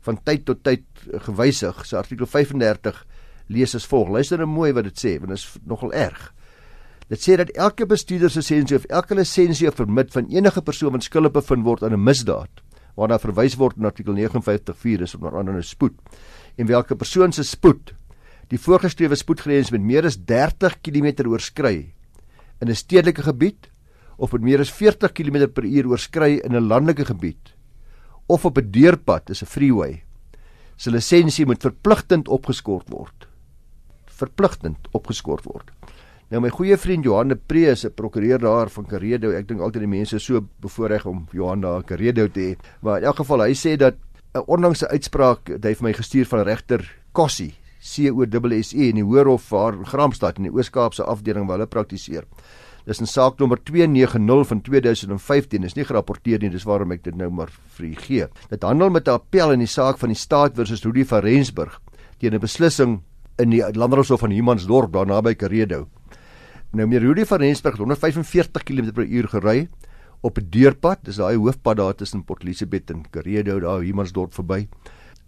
van 0.09 0.19
tyd 0.25 0.47
tot 0.49 0.65
tyd 0.65 0.85
gewysig. 1.29 1.85
So 1.87 2.01
artikel 2.01 2.29
35 2.29 3.05
lees 3.53 3.77
as 3.77 3.87
volg. 3.89 4.13
Luister 4.17 4.41
nou 4.41 4.49
mooi 4.51 4.73
wat 4.77 4.89
dit 4.89 5.05
sê, 5.05 5.17
want 5.21 5.35
dit 5.35 5.41
is 5.41 5.47
nogal 5.69 5.93
erg. 5.97 6.31
Dit 7.09 7.23
sê 7.25 7.39
dat 7.41 7.53
elke 7.57 7.87
bestuurder 7.89 8.33
se 8.33 8.43
lisensie 8.43 8.77
of 8.77 8.89
elke 8.93 9.17
lisensie 9.17 9.69
of 9.69 9.77
permit 9.77 10.13
van 10.13 10.29
enige 10.33 10.63
persoon 10.65 10.93
wat 10.97 11.07
skuldig 11.07 11.33
bevind 11.37 11.65
word 11.65 11.85
aan 11.85 11.97
'n 11.97 12.05
misdaad, 12.05 12.61
waarna 12.97 13.19
verwys 13.19 13.57
word 13.57 13.77
in 13.77 13.89
artikel 13.89 14.15
59.4 14.15 15.03
is 15.03 15.15
onder 15.15 15.37
andere 15.37 15.63
spoed. 15.63 15.97
En 16.57 16.67
welke 16.67 16.97
persoon 16.97 17.33
se 17.33 17.45
spoed 17.45 17.95
die 18.49 18.59
voorgeskrewe 18.59 19.15
spoedgrens 19.15 19.71
met 19.71 19.81
meer 19.81 20.05
as 20.05 20.17
30 20.17 20.81
km 20.81 21.29
oorskry 21.29 21.93
in 22.61 22.69
'n 22.69 22.75
stedelike 22.75 23.23
gebied 23.23 23.71
of 24.17 24.33
met 24.33 24.43
meer 24.43 24.61
as 24.61 24.73
40 24.73 25.13
km 25.13 25.49
per 25.53 25.65
uur 25.65 25.87
oorskry 25.87 26.41
in 26.45 26.57
'n 26.57 26.69
landelike 26.69 27.05
gebied 27.05 27.58
of 28.29 28.45
op 28.45 28.59
'n 28.59 28.71
deurpad 28.71 29.31
is 29.31 29.43
'n 29.43 29.47
freeway. 29.47 30.03
Sy 30.77 30.91
lisensie 30.91 31.47
moet 31.47 31.63
verpligtend 31.63 32.29
opgeskort 32.29 32.89
word. 32.89 33.29
Verpligtend 34.07 34.89
opgeskort 34.93 35.45
word. 35.45 35.71
Nou 36.31 36.41
my 36.41 36.51
goeie 36.53 36.77
vriend 36.77 37.05
Johan 37.05 37.29
de 37.29 37.37
Pre 37.37 37.71
is 37.71 37.85
'n 37.85 37.95
prokureur 37.95 38.39
daar 38.39 38.69
van 38.69 38.87
Karedo. 38.87 39.31
Ek 39.31 39.49
dink 39.49 39.61
altyd 39.61 39.81
die 39.81 39.89
mense 39.89 40.19
so 40.19 40.41
bevoorreg 40.61 41.07
om 41.07 41.27
Johan 41.33 41.61
daar 41.61 41.83
Karedo 41.83 42.29
te 42.29 42.41
hê. 42.41 42.57
Maar 42.83 42.99
in 42.99 43.05
elk 43.05 43.17
geval 43.17 43.41
hy 43.41 43.55
sê 43.55 43.77
dat 43.77 43.95
'n 44.35 44.45
onlangse 44.47 44.89
uitspraak 44.89 45.49
het 45.49 45.65
hy 45.65 45.75
vir 45.75 45.85
my 45.85 45.93
gestuur 45.93 46.27
van 46.27 46.45
regter 46.45 46.85
Kossie 47.13 47.55
C 47.81 48.11
O 48.11 48.25
S 48.25 48.69
S 48.69 48.75
E 48.75 48.89
in 48.89 48.97
die 48.97 49.05
Hoërhof 49.05 49.49
van 49.49 49.87
Gramstad 49.87 50.39
in 50.39 50.49
die 50.49 50.53
Oos-Kaapse 50.53 51.05
afdeling 51.05 51.47
waar 51.47 51.59
hulle 51.59 51.67
praktiseer. 51.67 52.25
Dis 52.89 53.03
'n 53.03 53.07
saak 53.07 53.39
nommer 53.39 53.59
290 53.63 54.47
van 54.47 54.61
2015. 54.63 55.61
Dis 55.61 55.75
nie 55.77 55.85
gerapporteer 55.85 56.41
nie, 56.41 56.49
dis 56.49 56.65
waarom 56.65 56.93
ek 56.93 57.03
dit 57.05 57.15
nou 57.15 57.29
maar 57.31 57.51
vir 57.77 57.87
u 57.87 57.95
gee. 57.95 58.29
Dit 58.49 58.63
handel 58.63 58.91
met 58.91 59.09
'n 59.09 59.11
appel 59.11 59.53
in 59.53 59.59
die 59.59 59.69
saak 59.69 59.99
van 59.99 60.09
die 60.09 60.17
staat 60.17 60.55
versus 60.55 60.83
Rudy 60.83 61.05
van 61.05 61.21
Rensburg 61.21 61.81
teen 62.19 62.35
'n 62.35 62.41
beslissing 62.41 63.03
in 63.39 63.51
die 63.51 63.63
Landdroshof 63.63 64.21
van 64.21 64.31
Humansdorp 64.31 64.93
daar 64.93 65.07
naby 65.07 65.35
Karedo. 65.35 65.89
Nou 66.73 66.87
meer 66.87 67.01
Rudy 67.01 67.25
van 67.25 67.39
Rensburg 67.39 67.77
145 67.77 68.63
km/h 68.63 69.29
gery 69.29 69.69
op 70.23 70.39
'n 70.39 70.47
deurpad, 70.51 70.99
dis 71.03 71.17
daai 71.17 71.37
hoofpad 71.37 71.77
daar 71.77 71.95
tussen 71.95 72.25
Port 72.25 72.43
Elizabeth 72.43 72.91
en 72.91 73.05
Karedo 73.11 73.61
daar 73.61 73.81
Humansdorp 73.81 74.35
verby. 74.35 74.67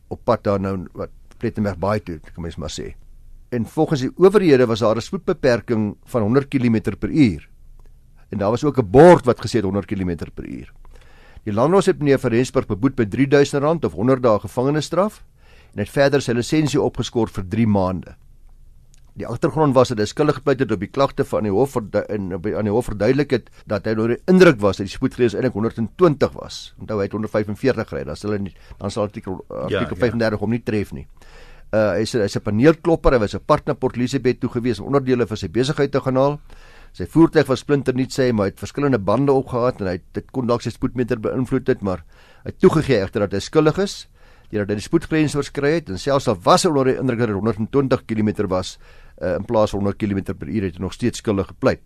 Op 0.08 0.24
pad 0.24 0.44
daar 0.44 0.60
nou 0.60 0.86
wat 0.94 1.10
Plettenberg 1.36 1.78
Baai 1.78 2.00
toe, 2.02 2.20
kan 2.34 2.42
mens 2.42 2.56
maar 2.56 2.72
sê. 2.80 2.94
En 3.50 3.66
volgens 3.66 4.00
die 4.00 4.10
owerhede 4.16 4.66
was 4.66 4.78
daar 4.78 4.96
'n 4.96 5.00
spoedbeperking 5.00 5.96
van 6.04 6.22
100 6.22 6.48
km/h. 6.48 7.49
En 8.30 8.38
daar 8.38 8.50
was 8.50 8.64
ook 8.64 8.78
'n 8.78 8.90
bord 8.90 9.26
wat 9.26 9.40
gesê 9.40 9.60
het 9.60 9.64
100 9.64 9.86
km/h. 9.86 10.70
Die 11.44 11.52
landros 11.52 11.86
het 11.86 11.98
meneer 11.98 12.18
van 12.18 12.30
Rensburg 12.30 12.66
beboet 12.66 12.96
met 12.96 13.14
R3000 13.16 13.84
of 13.84 13.92
100 13.92 14.22
dae 14.22 14.38
gevangenisstraf 14.38 15.24
en 15.72 15.78
het 15.78 15.90
verder 15.90 16.22
sy 16.22 16.32
lisensie 16.32 16.80
opgeskort 16.82 17.32
vir 17.32 17.46
3 17.48 17.66
maande. 17.66 18.16
Die 19.18 19.26
agtergrond 19.26 19.74
was 19.74 19.90
dat 19.92 19.98
hy 19.98 20.06
skuldig 20.08 20.38
gepleit 20.38 20.62
het 20.62 20.72
op 20.72 20.80
die 20.80 20.90
klagte 20.90 21.24
van 21.28 21.44
die 21.44 21.52
hof 21.52 21.74
en 21.76 22.30
aan 22.32 22.68
die 22.68 22.72
hof 22.72 22.88
verduidelik 22.88 23.34
het 23.34 23.50
dat 23.68 23.84
hy 23.84 23.94
onder 23.96 24.14
die 24.14 24.20
indruk 24.30 24.60
was 24.62 24.80
dat 24.80 24.88
die 24.88 24.94
spoedgrens 24.94 25.34
eintlik 25.34 25.56
120 25.56 26.32
was. 26.38 26.60
Onthou 26.80 26.98
hy 27.00 27.08
het 27.08 27.16
145 27.16 27.88
gery, 27.90 28.04
dan 28.08 28.16
sal 28.16 28.36
hy 28.36 28.40
nie 28.46 28.54
dan 28.78 28.94
sal 28.94 29.08
artikel 29.08 29.40
artikel 29.48 29.96
ja, 29.96 30.02
35 30.06 30.38
ja. 30.38 30.40
hom 30.44 30.54
nie 30.54 30.62
tref 30.64 30.94
nie. 30.96 31.06
Uh 31.70 31.98
hy 31.98 32.06
sê 32.06 32.22
hy's 32.22 32.36
'n 32.36 32.46
paneelklopper, 32.46 33.12
hy 33.12 33.20
was 33.20 33.34
'n 33.34 33.44
partner 33.44 33.74
Port 33.74 33.96
Elizabeth 33.96 34.40
toe 34.40 34.50
gewees 34.50 34.80
om 34.80 34.86
onderdele 34.86 35.26
vir 35.26 35.36
sy 35.36 35.48
besigheid 35.48 35.92
te 35.92 36.00
gaan 36.00 36.16
haal. 36.16 36.40
Sy 36.96 37.06
voertuig 37.06 37.46
was 37.46 37.62
splinter 37.62 37.94
nie 37.94 38.08
sê 38.10 38.30
maar 38.32 38.48
hy 38.48 38.54
het 38.54 38.62
verskillende 38.62 38.98
bande 38.98 39.32
opgehad 39.32 39.80
en 39.80 39.92
hy 39.92 39.98
dit 40.16 40.32
kon 40.34 40.48
dalk 40.48 40.64
sy 40.64 40.72
spoedmeter 40.74 41.20
beïnvloed 41.22 41.68
het, 41.70 41.84
maar 41.86 42.02
hy 42.44 42.54
toegegee 42.58 42.98
egter 43.04 43.26
dat 43.26 43.36
hy 43.36 43.42
skuldig 43.44 43.78
is 43.84 44.00
deurdat 44.50 44.74
hy 44.74 44.80
die 44.80 44.86
spoedgrens 44.88 45.36
oorskry 45.38 45.76
het 45.76 45.92
en 45.92 46.00
selfs 46.00 46.26
al 46.30 46.38
was 46.42 46.64
hy 46.66 46.72
onder 46.72 46.90
die 46.90 46.96
indruk 46.98 47.22
dat 47.22 47.30
dit 47.30 47.38
120 47.38 48.02
km 48.10 48.48
was 48.50 48.74
uh, 49.22 49.36
in 49.36 49.46
plaas 49.46 49.70
van 49.70 49.84
100 49.86 50.00
km/h 50.00 50.34
het 50.66 50.78
hy 50.78 50.82
nog 50.82 50.94
steeds 50.96 51.22
skuldig 51.22 51.52
gepleit. 51.52 51.82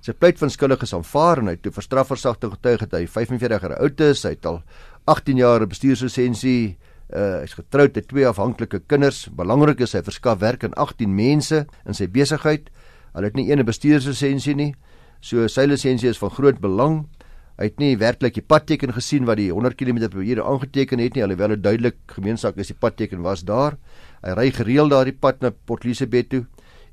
Sy 0.00 0.14
pleit 0.14 0.38
van 0.38 0.50
skuldig 0.50 0.84
is 0.86 0.94
aanvaar 0.94 1.42
en 1.42 1.50
hy 1.50 1.56
het 1.56 1.64
toe 1.66 1.74
vir 1.74 1.84
strafversagting 1.84 2.54
getuig 2.54 2.84
dat 2.86 2.94
hy 2.96 3.06
45 3.10 3.64
jaar 3.66 3.76
oud 3.76 4.04
is, 4.06 4.22
hy 4.24 4.36
het 4.36 4.46
al 4.46 4.60
18 5.10 5.40
jaar 5.42 5.64
bestuurslisensie, 5.66 6.76
uh, 7.10 7.40
hy's 7.42 7.56
getroud 7.58 7.96
met 7.96 8.06
twee 8.08 8.26
afhanklike 8.28 8.80
kinders. 8.86 9.24
Belangrik 9.34 9.82
is 9.84 9.96
hy 9.96 10.04
verskaf 10.06 10.38
werk 10.40 10.64
aan 10.64 10.76
18 10.78 11.14
mense 11.18 11.64
in 11.84 11.98
sy 11.98 12.06
besigheid. 12.14 12.70
Hulle 13.18 13.32
het 13.32 13.38
nie 13.38 13.48
een 13.50 13.64
bestuurslisensie 13.66 14.54
nie. 14.54 14.72
So 15.18 15.48
sy 15.50 15.64
lisensie 15.66 16.06
is 16.06 16.20
van 16.22 16.30
groot 16.30 16.60
belang. 16.62 17.00
Hy 17.58 17.66
het 17.66 17.80
nie 17.82 17.96
werklik 17.98 18.36
die 18.36 18.44
padteken 18.46 18.92
gesien 18.94 19.26
wat 19.26 19.40
die 19.40 19.48
100 19.50 19.74
km/h 19.74 20.38
aangeteken 20.38 21.02
het 21.02 21.16
nie, 21.16 21.24
alhoewel 21.26 21.56
dit 21.56 21.64
duidelik 21.64 21.96
gemeensak 22.14 22.60
is 22.62 22.70
die 22.70 22.78
padteken 22.78 23.24
was 23.26 23.42
daar. 23.42 23.74
Hy 24.22 24.36
ry 24.38 24.52
gereeld 24.54 24.94
daardie 24.94 25.16
pad 25.18 25.42
na 25.42 25.50
Port 25.50 25.82
Elizabeth 25.82 26.30
toe 26.30 26.44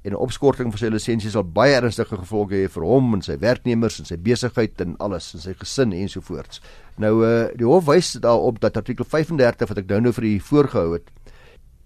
en 0.02 0.12
'n 0.12 0.18
opskorting 0.18 0.70
van 0.74 0.80
sy 0.80 0.90
lisensie 0.90 1.30
sal 1.30 1.44
baie 1.44 1.76
ernstige 1.78 2.18
gevolge 2.18 2.56
hê 2.56 2.70
vir 2.70 2.84
hom 2.84 3.14
en 3.14 3.22
sy 3.22 3.38
werknemers 3.38 4.00
en 4.00 4.06
sy 4.06 4.18
besigheid 4.18 4.82
en 4.82 4.96
alles 4.98 5.34
en 5.34 5.40
sy 5.42 5.54
gesin 5.54 5.94
ensovoorts. 5.94 6.62
Nou 6.98 7.22
uh 7.26 7.50
die 7.54 7.66
hof 7.66 7.86
wys 7.86 8.14
daarop 8.14 8.60
dat 8.60 8.78
artikel 8.78 9.06
35 9.06 9.70
wat 9.70 9.78
ek 9.78 9.90
nou 9.90 10.02
nou 10.02 10.14
vir 10.14 10.26
u 10.26 10.40
voorgehou 10.40 10.94
het 10.94 11.10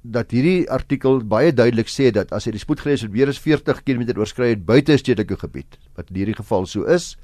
dat 0.01 0.31
hierdie 0.31 0.69
artikel 0.71 1.19
baie 1.23 1.51
duidelik 1.51 1.89
sê 1.91 2.11
dat 2.11 2.31
as 2.31 2.45
jy 2.45 2.51
die 2.55 2.61
spoedgrens 2.63 3.03
weer 3.11 3.27
as 3.27 3.39
40 3.39 3.83
km 3.83 4.19
oorskry 4.19 4.49
het 4.53 4.65
buite 4.65 4.93
'n 4.93 4.97
stedelike 4.97 5.35
gebied 5.35 5.77
wat 5.95 6.09
in 6.09 6.15
hierdie 6.15 6.35
geval 6.35 6.65
so 6.65 6.83
is 6.83 7.17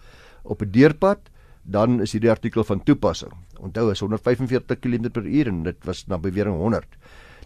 op 0.44 0.62
'n 0.62 0.72
deurpad 0.72 1.29
dan 1.63 2.01
is 2.01 2.13
hierdie 2.13 2.29
artikel 2.29 2.63
van 2.63 2.84
toepassing. 2.84 3.34
Onthou 3.58 3.91
is 3.91 4.00
145 4.00 4.79
km/h 4.79 5.48
en 5.48 5.63
dit 5.63 5.86
was 5.86 6.05
na 6.08 6.17
bewering 6.17 6.55
100. 6.55 6.86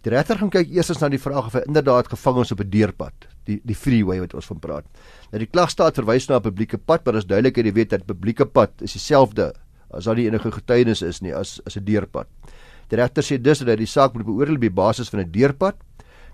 Die 0.03 0.11
regter 0.11 0.37
gaan 0.39 0.49
kyk 0.49 0.69
eers 0.71 0.99
na 0.99 1.09
die 1.09 1.19
vraag 1.19 1.47
of 1.47 1.53
hy 1.53 1.63
inderdaad 1.67 2.07
gevang 2.07 2.41
is 2.41 2.51
op 2.51 2.59
'n 2.59 2.69
deurpad, 2.69 3.27
die 3.45 3.59
die 3.63 3.75
freeway 3.75 4.19
wat 4.19 4.33
ons 4.33 4.45
van 4.45 4.59
praat. 4.59 4.85
Nou 5.31 5.39
die 5.39 5.51
klagstaat 5.51 5.95
verwys 5.95 6.27
na 6.27 6.37
'n 6.37 6.41
publieke 6.41 6.77
pad, 6.77 7.05
maar 7.05 7.13
dit 7.13 7.23
is 7.23 7.27
duidelik 7.27 7.55
dat 7.55 7.65
jy 7.65 7.73
weet 7.73 7.89
dat 7.89 8.05
publieke 8.05 8.45
pad 8.45 8.71
is 8.81 8.93
dieselfde 8.93 9.53
as 9.91 10.05
daar 10.05 10.15
nie 10.15 10.27
enige 10.27 10.51
getuienis 10.51 11.01
is 11.01 11.21
nie 11.21 11.33
as 11.33 11.61
as 11.65 11.75
'n 11.77 11.83
deurpad. 11.83 12.27
Die 12.45 12.58
regter 12.97 13.23
sê 13.23 13.37
dus 13.41 13.59
dat 13.59 13.77
die 13.77 13.87
saak 13.87 14.13
moet 14.13 14.25
beoordeel 14.25 14.55
op 14.55 14.73
basis 14.73 15.09
van 15.09 15.19
'n 15.19 15.31
deurpad. 15.31 15.75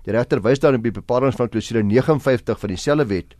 Die 0.04 0.12
regter 0.12 0.40
wys 0.42 0.58
dan 0.58 0.74
op 0.74 0.82
die 0.82 0.92
bepalinge 0.92 1.32
van 1.32 1.48
klousule 1.48 1.82
59 1.82 2.58
van 2.58 2.68
dieselfde 2.68 3.06
wet 3.06 3.36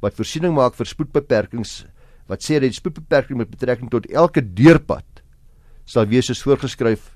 wat 0.00 0.14
voorsiening 0.14 0.54
maak 0.54 0.74
vir 0.74 0.86
spoedbeperkings 0.86 1.86
wat 2.26 2.42
sê 2.42 2.58
dat 2.60 2.70
die 2.72 2.72
spoedbeperking 2.72 3.38
met 3.38 3.50
betrekking 3.50 3.90
tot 3.90 4.06
elke 4.06 4.42
deurpad 4.42 5.22
sal 5.84 6.06
wees 6.06 6.26
soos 6.26 6.42
voorgeskryf 6.42 7.12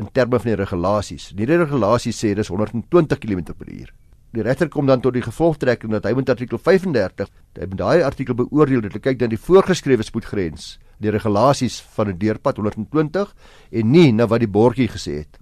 in 0.00 0.08
terme 0.12 0.38
van 0.40 0.52
die 0.52 0.58
regulasies. 0.60 1.30
Die 1.36 1.46
regulasies 1.48 2.20
sê 2.20 2.34
dis 2.34 2.48
120 2.48 3.18
km/h. 3.20 3.90
Die 4.30 4.44
regter 4.46 4.68
kom 4.70 4.86
dan 4.86 5.00
tot 5.02 5.16
die 5.16 5.24
gevolgtrekking 5.24 5.90
dat 5.92 6.06
hy 6.06 6.12
met 6.14 6.30
artikel 6.30 6.58
35, 6.58 7.30
hy 7.58 7.66
met 7.66 7.78
daai 7.80 8.02
artikel 8.06 8.36
beoordeel 8.38 8.84
dat 8.86 8.94
hy 8.94 9.02
kyk 9.08 9.18
dan 9.18 9.32
die 9.32 9.40
voorgeskrewe 9.40 10.06
spoedgrens, 10.06 10.76
die 11.00 11.10
regulasies 11.10 11.80
van 11.96 12.08
'n 12.08 12.18
deurpad 12.18 12.56
120 12.56 13.34
en 13.70 13.90
nie 13.90 14.12
na 14.12 14.26
wat 14.26 14.40
die 14.40 14.48
bordjie 14.48 14.88
gesê 14.88 15.24
het. 15.24 15.38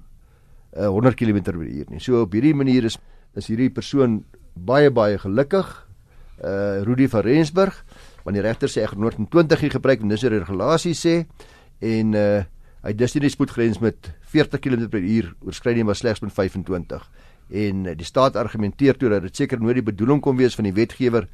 Uh, 0.76 0.88
100 0.88 1.14
km/h 1.16 1.90
nie. 1.90 2.00
So 2.00 2.22
op 2.22 2.32
hierdie 2.32 2.54
manier 2.54 2.84
is 2.84 2.98
is 3.34 3.46
hierdie 3.46 3.70
persoon 3.70 4.24
baie 4.54 4.90
baie 4.90 5.18
gelukkig. 5.18 5.86
Uh 6.44 6.82
Rudy 6.82 7.08
van 7.08 7.20
Rensburg, 7.20 7.84
want 8.24 8.36
die 8.36 8.42
regter 8.42 8.68
sê 8.68 8.82
hy 8.82 8.94
120 8.94 9.72
gebruik 9.72 10.00
en 10.00 10.08
dis 10.08 10.20
die 10.20 10.28
regulasies 10.28 11.06
sê 11.06 11.26
en 11.80 12.14
uh 12.14 12.44
Hy 12.78 12.94
dis 12.94 13.16
nie 13.16 13.24
die 13.24 13.32
spoedgrens 13.32 13.80
met 13.82 14.12
40 14.30 14.60
km/h 14.62 15.32
oorskry 15.44 15.74
nie, 15.74 15.84
maar 15.84 15.98
slegs 15.98 16.22
met 16.22 16.32
25. 16.32 17.02
En 17.50 17.86
eh, 17.86 17.96
die 17.98 18.06
staat 18.06 18.36
argumenteer 18.38 18.96
toe 18.96 19.10
dat 19.10 19.26
dit 19.26 19.36
seker 19.36 19.60
nooit 19.60 19.80
die 19.80 19.88
bedoeling 19.90 20.22
kon 20.22 20.38
wees 20.38 20.54
van 20.54 20.68
die 20.68 20.76
wetgewer 20.76 21.26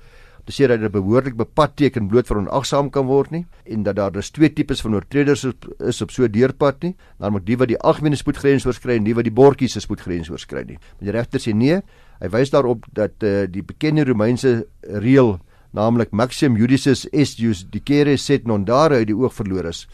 te 0.45 0.53
sê 0.53 0.69
dat 0.69 0.81
dit 0.81 0.93
behoorlik 0.93 1.37
bepadteken 1.37 2.09
bloot 2.09 2.29
vir 2.29 2.43
onagsaam 2.43 2.91
kan 2.93 3.07
word 3.09 3.31
nie 3.33 3.45
en 3.65 3.85
dat 3.87 3.97
daar 3.97 4.13
dus 4.13 4.31
twee 4.31 4.53
tipes 4.53 4.83
van 4.85 4.95
oortreders 4.95 5.45
is 5.45 6.03
op 6.03 6.11
so 6.11 6.25
'n 6.25 6.33
deurpad 6.33 6.83
nie, 6.83 6.95
naamlik 7.19 7.47
die 7.47 7.57
wat 7.57 7.69
die 7.69 7.79
algemene 7.79 8.17
spoedgrens 8.17 8.67
oorskry 8.67 8.97
en 8.97 9.05
die 9.05 9.15
wat 9.15 9.25
die 9.25 9.33
bordjies 9.33 9.73
se 9.73 9.81
spoedgrens 9.81 10.31
oorskry 10.31 10.65
nie. 10.67 10.79
Maar 10.99 11.13
die 11.13 11.17
regter 11.19 11.41
sê 11.41 11.55
nee, 11.55 11.81
hy 12.21 12.29
wys 12.29 12.51
daarop 12.51 12.85
dat 12.93 13.23
uh, 13.23 13.47
die 13.47 13.63
bekende 13.63 14.05
Romeinse 14.05 14.67
reël 14.83 15.41
naamlik 15.73 16.13
maxim 16.13 16.57
judicis 16.57 17.07
est 17.13 17.39
jus 17.39 17.65
dicere 17.71 18.17
sed 18.17 18.47
non 18.47 18.65
dare 18.65 18.95
uit 18.95 19.09
die 19.11 19.17
oog 19.17 19.35
verloor 19.35 19.67
is 19.67 19.87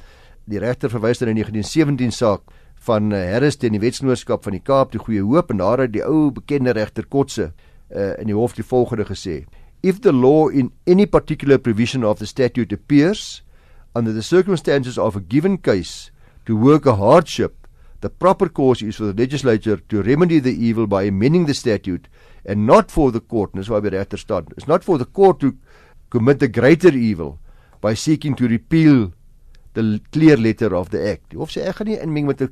die 0.50 0.58
regter 0.58 0.90
verwys 0.90 1.18
dan 1.18 1.30
in 1.32 1.38
die 1.40 1.46
1917 1.46 2.12
saak 2.12 2.42
van 2.86 3.12
uh, 3.12 3.20
Harris 3.32 3.56
teen 3.60 3.72
die 3.76 3.80
wetsnoorskap 3.80 4.44
van 4.44 4.56
die 4.56 4.64
Kaap 4.64 4.92
die 4.92 5.00
Goeie 5.00 5.24
Hoop 5.24 5.50
en 5.52 5.60
daar 5.60 5.84
het 5.84 5.92
die 5.92 6.04
ou 6.04 6.30
bekende 6.34 6.74
regter 6.76 7.06
Kotse 7.06 7.50
uh, 7.50 8.12
in 8.20 8.28
die 8.30 8.36
hof 8.36 8.56
die 8.56 8.66
volgende 8.66 9.06
gesê 9.08 9.44
if 9.82 10.00
the 10.00 10.12
law 10.12 10.48
in 10.48 10.72
any 10.86 11.06
particular 11.06 11.58
provision 11.58 12.04
of 12.04 12.18
the 12.18 12.26
statute 12.26 12.72
appears 12.72 13.42
under 13.94 14.12
the 14.12 14.22
circumstances 14.22 14.98
of 14.98 15.16
a 15.16 15.20
given 15.20 15.58
case 15.58 16.10
to 16.46 16.56
work 16.56 16.86
a 16.86 16.96
hardship 16.96 17.66
the 18.00 18.10
proper 18.10 18.48
course 18.48 18.82
is 18.82 18.96
for 18.96 19.04
the 19.04 19.14
legislature 19.14 19.76
to 19.76 20.02
remedy 20.02 20.38
the 20.38 20.54
evil 20.54 20.86
by 20.86 21.02
amending 21.04 21.46
the 21.46 21.54
statute 21.54 22.08
and 22.44 22.66
not 22.66 22.90
for 22.90 23.12
the 23.12 23.20
court 23.20 23.52
and 23.52 23.62
this 23.62 23.68
why 23.68 23.80
by 23.80 23.88
regter 23.88 24.16
staan 24.16 24.46
it's 24.56 24.68
not 24.68 24.84
for 24.84 24.98
the 24.98 25.04
court 25.04 25.40
to 25.40 25.56
commit 26.10 26.42
a 26.42 26.48
greater 26.48 26.94
evil 26.94 27.38
by 27.80 27.94
seeking 27.94 28.34
to 28.34 28.48
repeal 28.48 29.12
the 29.74 30.00
clear 30.12 30.36
letter 30.36 30.74
of 30.74 30.90
the 30.90 31.00
act. 31.12 31.34
Hof 31.34 31.52
sê 31.54 31.62
ek 31.70 31.80
gaan 31.80 31.90
nie 31.90 31.98
inmeng 32.02 32.26
met 32.26 32.42
'n 32.42 32.50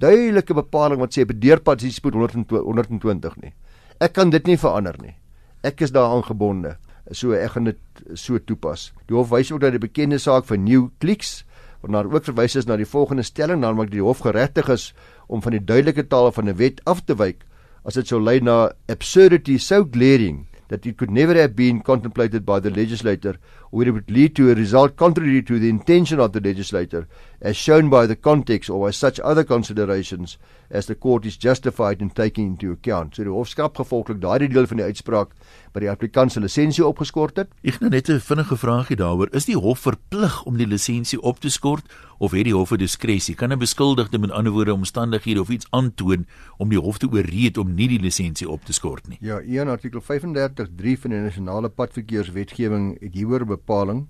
duidelike 0.00 0.54
bepaling 0.54 1.00
wat 1.00 1.16
sê 1.16 1.24
deurpad 1.24 1.82
is 1.82 1.96
spoed 1.96 2.14
120 2.14 3.36
nie. 3.42 3.54
Ek 4.00 4.12
kan 4.12 4.30
dit 4.30 4.46
nie 4.46 4.56
verander 4.56 4.96
nie. 5.00 5.16
Ek 5.64 5.80
is 5.80 5.94
daaraan 5.94 6.24
gebonde. 6.26 6.76
So 7.10 7.32
ek 7.36 7.56
gaan 7.56 7.70
dit 7.72 8.04
so 8.14 8.38
toepas. 8.38 8.92
Die 9.08 9.16
hof 9.16 9.32
wys 9.32 9.52
ook 9.52 9.64
dat 9.64 9.72
die 9.76 9.82
bekende 9.82 10.20
saak 10.20 10.44
van 10.48 10.64
New 10.64 10.90
Clicks 11.00 11.42
waarna 11.84 12.04
ook 12.08 12.24
verwys 12.24 12.56
is 12.56 12.68
na 12.68 12.78
die 12.80 12.88
volgende 12.88 13.24
stelling 13.24 13.60
naamlik 13.60 13.90
die 13.92 14.02
hof 14.04 14.22
geregtig 14.24 14.70
is 14.72 14.92
om 15.28 15.42
van 15.44 15.52
die 15.52 15.64
duidelike 15.64 16.06
taal 16.08 16.32
van 16.32 16.48
'n 16.48 16.56
wet 16.56 16.80
af 16.84 17.04
te 17.04 17.14
wyk 17.14 17.44
as 17.84 17.94
dit 17.94 18.08
sou 18.08 18.20
lei 18.20 18.40
na 18.40 18.72
absurdity 18.88 19.58
so 19.58 19.84
glaring 19.84 20.46
that 20.68 20.86
it 20.86 20.96
could 20.96 21.12
never 21.12 21.36
have 21.36 21.54
been 21.54 21.82
contemplated 21.82 22.44
by 22.44 22.60
the 22.60 22.70
legislator 22.70 23.36
or 23.74 23.82
it 23.82 23.90
would 23.90 24.10
lead 24.10 24.36
to 24.36 24.50
a 24.50 24.54
result 24.54 24.94
contrary 24.96 25.42
to 25.42 25.58
the 25.58 25.68
intention 25.68 26.20
of 26.20 26.32
the 26.32 26.40
legislator 26.40 27.08
as 27.40 27.56
shown 27.56 27.90
by 27.90 28.06
the 28.06 28.14
context 28.14 28.70
or 28.70 28.86
by 28.86 28.92
such 28.92 29.18
other 29.20 29.42
considerations 29.42 30.38
as 30.70 30.86
the 30.86 30.94
court 30.94 31.26
is 31.26 31.36
justified 31.36 32.00
in 32.00 32.10
taking 32.10 32.46
into 32.46 32.70
account. 32.70 33.16
So 33.16 33.26
die 33.26 33.34
hofskap 33.34 33.76
gevolglik 33.76 34.20
daardie 34.22 34.48
deel 34.48 34.68
van 34.70 34.80
die 34.80 34.86
uitspraak 34.86 35.34
by 35.74 35.82
die 35.82 35.90
applikant 35.90 36.32
se 36.32 36.40
lisensie 36.40 36.84
opgeskort 36.86 37.40
het. 37.42 37.50
Ek 37.66 37.80
het 37.80 37.90
net 37.90 38.08
'n 38.08 38.20
vinnige 38.20 38.56
vraagie 38.56 38.96
daaroor. 38.96 39.28
Is 39.34 39.46
die 39.46 39.58
hof 39.58 39.80
verplig 39.80 40.42
om 40.44 40.56
die 40.56 40.66
lisensie 40.66 41.20
op 41.20 41.40
te 41.40 41.50
skort 41.50 41.84
of 42.18 42.32
het 42.32 42.44
die 42.44 42.54
hof 42.54 42.72
'n 42.72 42.78
diskresie? 42.78 43.34
Kan 43.34 43.52
'n 43.52 43.58
beskuldigde 43.58 44.18
met 44.18 44.30
ander 44.30 44.52
woorde 44.52 44.72
omstandighede 44.72 45.40
of 45.40 45.48
iets 45.48 45.66
aantoon 45.70 46.26
om 46.58 46.68
die 46.68 46.78
hof 46.78 46.98
te 46.98 47.08
ooreed 47.10 47.58
om 47.58 47.74
nie 47.74 47.88
die 47.88 48.00
lisensie 48.00 48.48
op 48.48 48.64
te 48.64 48.72
skort 48.72 49.08
nie? 49.08 49.18
Ja, 49.20 49.40
een 49.40 49.68
artikel 49.68 50.00
35.3 50.00 50.98
van 50.98 51.10
die 51.10 51.20
nasionale 51.20 51.68
padverkeerswetgewing 51.68 53.00
het 53.00 53.14
hieroor 53.14 53.44
bepaling. 53.64 54.04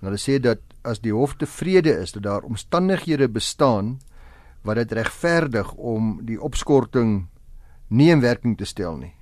En 0.00 0.10
hulle 0.10 0.18
sê 0.18 0.38
dat 0.42 0.60
as 0.82 1.00
die 1.02 1.14
hof 1.14 1.36
tevrede 1.38 1.94
is 2.02 2.12
dat 2.12 2.22
daar 2.22 2.46
omstandighede 2.46 3.28
bestaan 3.28 3.98
wat 4.62 4.76
dit 4.76 4.92
regverdig 4.92 5.72
om 5.74 6.18
die 6.26 6.38
opskorting 6.40 7.28
nie 7.88 8.10
in 8.10 8.20
werking 8.20 8.56
te 8.58 8.66
stel 8.66 8.96
nie, 8.98 9.14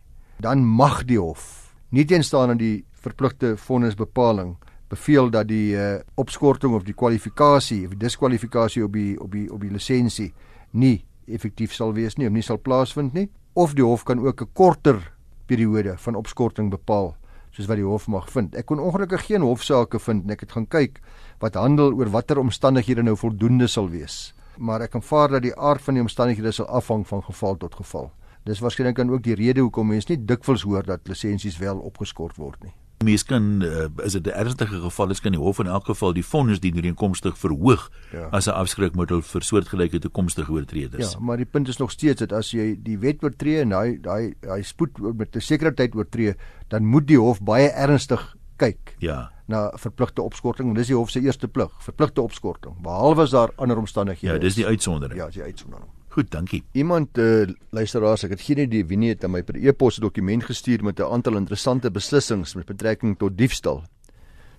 dan 0.43 0.65
mag 0.65 1.05
die 1.05 1.21
hof 1.21 1.75
nie 1.95 2.05
teenstaan 2.05 2.51
aan 2.51 2.61
die 2.61 2.85
verpligte 2.93 3.55
vonnisbepaling 3.57 4.57
beveel 4.91 5.31
dat 5.31 5.49
die 5.49 5.75
uh, 5.75 5.99
opskorting 6.15 6.75
of 6.75 6.85
die 6.87 6.95
kwalifikasie 6.95 7.87
of 7.87 7.97
diskwalifikasie 7.99 8.85
op 8.85 8.93
die 8.95 9.15
op 9.21 9.33
die 9.33 9.47
op 9.53 9.61
die 9.63 9.71
lisensie 9.71 10.33
nie 10.73 11.05
effektief 11.27 11.75
sal 11.75 11.95
wees 11.95 12.19
nie 12.19 12.27
of 12.27 12.35
nie 12.35 12.43
sal 12.43 12.59
plaasvind 12.59 13.15
nie. 13.15 13.29
of 13.55 13.75
die 13.75 13.85
hof 13.85 14.05
kan 14.05 14.19
ook 14.19 14.43
'n 14.43 14.53
korter 14.53 15.13
periode 15.47 15.97
van 15.97 16.15
opskorting 16.15 16.71
bepaal 16.71 17.17
soos 17.57 17.69
wat 17.71 17.81
die 17.81 17.89
hof 17.89 18.07
mag 18.13 18.29
vind. 18.33 18.55
Ek 18.55 18.69
kon 18.69 18.81
ongelukkig 18.83 19.27
geen 19.31 19.45
hofsaake 19.47 20.01
vind 20.03 20.27
en 20.27 20.37
ek 20.37 20.45
het 20.45 20.53
gaan 20.53 20.69
kyk 20.69 21.01
wat 21.41 21.57
handel 21.57 21.95
oor 21.97 22.13
watter 22.13 22.41
omstandighede 22.41 23.05
nou 23.07 23.17
voldoende 23.17 23.69
sal 23.69 23.89
wees. 23.93 24.35
Maar 24.57 24.87
ek 24.87 24.97
aanvaar 25.01 25.37
dat 25.37 25.47
die 25.49 25.57
aard 25.57 25.85
van 25.85 25.97
die 25.97 26.05
omstandighede 26.05 26.53
sal 26.53 26.69
afhang 26.69 27.07
van 27.09 27.25
geval 27.25 27.57
tot 27.61 27.77
geval. 27.81 28.11
Dis 28.45 28.61
waarskynlik 28.61 28.97
dan 29.01 29.11
ook 29.11 29.25
die 29.25 29.35
rede 29.35 29.65
hoekom 29.65 29.89
mense 29.91 30.13
nie 30.13 30.21
dikwels 30.21 30.63
hoor 30.69 30.85
dat 30.87 31.09
lisensies 31.09 31.59
wel 31.59 31.81
opgeskort 31.81 32.37
word 32.37 32.63
nie. 32.63 32.77
Mens 33.05 33.25
kan 33.29 33.63
uh, 33.63 33.89
is 34.05 34.13
dit 34.13 34.27
'n 34.27 34.31
ernstige 34.31 34.81
geval 34.81 35.11
is 35.11 35.21
kan 35.21 35.33
die 35.33 35.41
hof 35.41 35.59
in 35.59 35.67
elk 35.67 35.85
geval 35.85 36.13
die 36.13 36.25
vonnis 36.25 36.61
dien 36.61 36.77
ooreenkomstig 36.77 37.39
verhoog 37.39 37.91
ja. 38.13 38.29
as 38.31 38.47
'n 38.47 38.57
afskrikmiddel 38.57 39.23
vir 39.23 39.43
soortgelyke 39.43 39.99
toekomstige 39.99 40.53
oortreders. 40.53 41.13
Ja, 41.13 41.19
maar 41.19 41.37
die 41.37 41.45
punt 41.47 41.69
is 41.69 41.77
nog 41.77 41.91
steeds 41.91 42.19
dat 42.19 42.33
as 42.33 42.51
jy 42.51 42.77
die 42.83 42.99
wet 42.99 43.23
oortree 43.23 43.61
en 43.61 43.73
hy 43.73 43.99
hy 44.03 44.35
hy 44.49 44.63
spoed 44.63 44.99
met 44.99 45.37
'n 45.37 45.41
sekere 45.41 45.75
tyd 45.75 45.95
oortree, 45.95 46.35
dan 46.69 46.85
moet 46.85 47.07
die 47.07 47.21
hof 47.21 47.41
baie 47.41 47.69
ernstig 47.69 48.37
kyk. 48.57 48.97
Ja. 48.99 49.31
na 49.47 49.71
verpligte 49.79 50.23
opskorting. 50.23 50.75
Dis 50.75 50.91
die 50.91 50.97
hof 50.97 51.11
se 51.11 51.21
eerste 51.23 51.49
plig, 51.49 51.71
verpligte 51.85 52.23
opskorting, 52.23 52.75
behalwe 52.83 53.23
as 53.23 53.31
daar 53.31 53.53
ander 53.63 53.79
omstandighede 53.79 54.27
is. 54.27 54.33
Ja, 54.33 54.43
dis 54.43 54.59
die 54.59 54.67
uitsondering. 54.67 55.19
Ja, 55.19 55.27
dis 55.31 55.35
die 55.35 55.47
uitsondering. 55.47 55.91
Goed, 56.17 56.31
dankie. 56.33 56.63
Iemand 56.73 57.19
uh, 57.21 57.45
luisteraars, 57.77 58.23
ek 58.25 58.31
het 58.33 58.41
geen 58.47 58.63
idee 58.63 58.87
wie 58.89 58.97
nie 58.97 59.11
het 59.11 59.25
aan 59.27 59.35
my 59.35 59.43
per 59.45 59.59
e-pos 59.61 59.99
'n 59.99 60.05
dokument 60.07 60.45
gestuur 60.49 60.81
met 60.81 60.97
'n 60.99 61.13
aantal 61.13 61.37
interessante 61.37 61.91
beslissings 61.91 62.55
met 62.57 62.65
betrekking 62.65 63.19
tot 63.19 63.37
diefstal. 63.37 63.83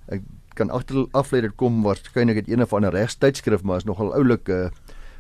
Ek 0.06 0.22
kan 0.54 0.70
agter 0.70 1.08
aflei 1.14 1.42
dit 1.42 1.56
kom 1.56 1.82
waarskynlik 1.82 2.36
uit 2.36 2.50
een 2.50 2.62
of 2.62 2.74
ander 2.74 2.94
regstydskrif, 2.94 3.64
maar 3.64 3.78
is 3.78 3.86
nogal 3.86 4.14
oulik 4.14 4.50
uh 4.50 4.70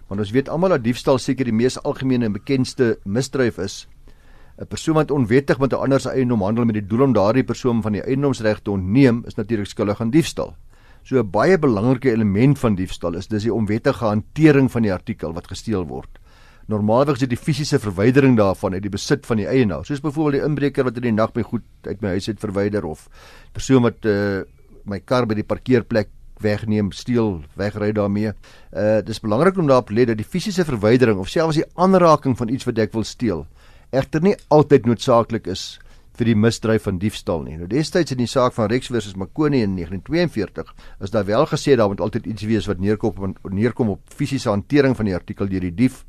want 0.08 0.20
ons 0.22 0.32
weet 0.32 0.50
almal 0.50 0.70
dat 0.70 0.84
diefstal 0.84 1.18
seker 1.18 1.46
die 1.46 1.54
mees 1.54 1.82
algemene 1.84 2.26
en 2.26 2.32
bekendste 2.32 3.00
misdryf 3.04 3.58
is. 3.58 3.88
'n 4.62 4.68
Persoon 4.68 4.96
wat 4.96 5.12
onwettig 5.12 5.58
met 5.60 5.74
'n 5.74 5.82
ander 5.82 6.00
se 6.00 6.10
eiendom 6.10 6.42
handel 6.42 6.66
met 6.66 6.76
die 6.76 6.88
doel 6.88 7.02
om 7.02 7.14
daardie 7.14 7.44
persoon 7.44 7.82
van 7.82 7.92
die 7.92 8.04
eiendomsreg 8.04 8.60
te 8.62 8.72
ontneem, 8.72 9.24
is 9.26 9.36
natuurlik 9.36 9.68
skuldig 9.68 10.02
aan 10.02 10.12
diefstal. 10.12 10.56
So 11.04 11.18
'n 11.18 11.32
baie 11.32 11.58
belangrike 11.58 12.12
element 12.12 12.60
van 12.60 12.76
diefstal 12.76 13.16
is 13.16 13.28
dis 13.28 13.44
die 13.44 13.54
onwettige 13.54 14.06
hantering 14.06 14.72
van 14.72 14.82
die 14.82 14.94
artikel 14.94 15.34
wat 15.34 15.48
gesteel 15.48 15.86
word. 15.86 16.20
Normaalweg 16.68 17.16
is 17.16 17.24
dit 17.24 17.32
die 17.32 17.40
fisiese 17.40 17.80
verwydering 17.80 18.36
daarvan 18.38 18.76
uit 18.76 18.84
die 18.84 18.92
besit 18.92 19.26
van 19.26 19.40
die 19.40 19.48
eienaar. 19.48 19.86
Soos 19.88 20.04
byvoorbeeld 20.04 20.42
die 20.42 20.46
inbreker 20.50 20.84
wat 20.84 21.00
in 21.00 21.08
die 21.08 21.16
nag 21.16 21.32
my 21.36 21.46
goed 21.48 21.64
uit 21.88 22.02
my 22.04 22.18
huis 22.18 22.28
uit 22.28 22.40
verwyder 22.44 22.86
of 22.86 23.08
persoon 23.56 23.86
wat 23.88 24.04
uh, 24.06 24.44
my 24.84 25.00
kar 25.00 25.28
by 25.28 25.38
die 25.40 25.48
parkeerplek 25.48 26.12
wegneem, 26.44 26.92
steel, 26.94 27.40
wegry 27.58 27.94
daarmee. 27.96 28.36
Uh 28.76 29.00
dis 29.02 29.24
belangrik 29.24 29.58
om 29.58 29.72
daarop 29.72 29.90
let 29.96 30.12
dat 30.12 30.20
die 30.20 30.28
fisiese 30.28 30.68
verwydering 30.68 31.24
of 31.24 31.32
selfs 31.32 31.58
die 31.58 31.66
aanraking 31.76 32.36
van 32.38 32.52
iets 32.52 32.68
wat 32.68 32.84
ek 32.84 32.94
wil 32.94 33.08
steel 33.08 33.48
egter 33.96 34.24
nie 34.24 34.36
altyd 34.52 34.88
noodsaaklik 34.88 35.48
is 35.48 35.78
vir 36.18 36.32
die 36.32 36.36
misdryf 36.36 36.88
van 36.88 36.98
diefstal 36.98 37.44
nie. 37.46 37.56
Nou 37.60 37.68
destyds 37.70 38.12
in 38.16 38.20
die 38.24 38.30
saak 38.30 38.56
van 38.56 38.72
Rex 38.72 38.90
versus 38.90 39.16
Makoni 39.16 39.62
in 39.62 39.76
1942 39.78 40.74
is 41.06 41.14
daar 41.14 41.28
wel 41.28 41.46
gesê 41.46 41.78
daar 41.78 41.92
moet 41.92 42.02
altyd 42.02 42.26
iets 42.26 42.48
wees 42.50 42.68
wat 42.68 42.82
neerkom 42.82 43.36
neerkom 43.54 43.94
op 43.94 44.02
fisiese 44.10 44.50
hantering 44.50 44.98
van 44.98 45.06
die 45.06 45.16
artikel 45.16 45.48
deur 45.48 45.68
die 45.70 45.76
dief 45.86 46.04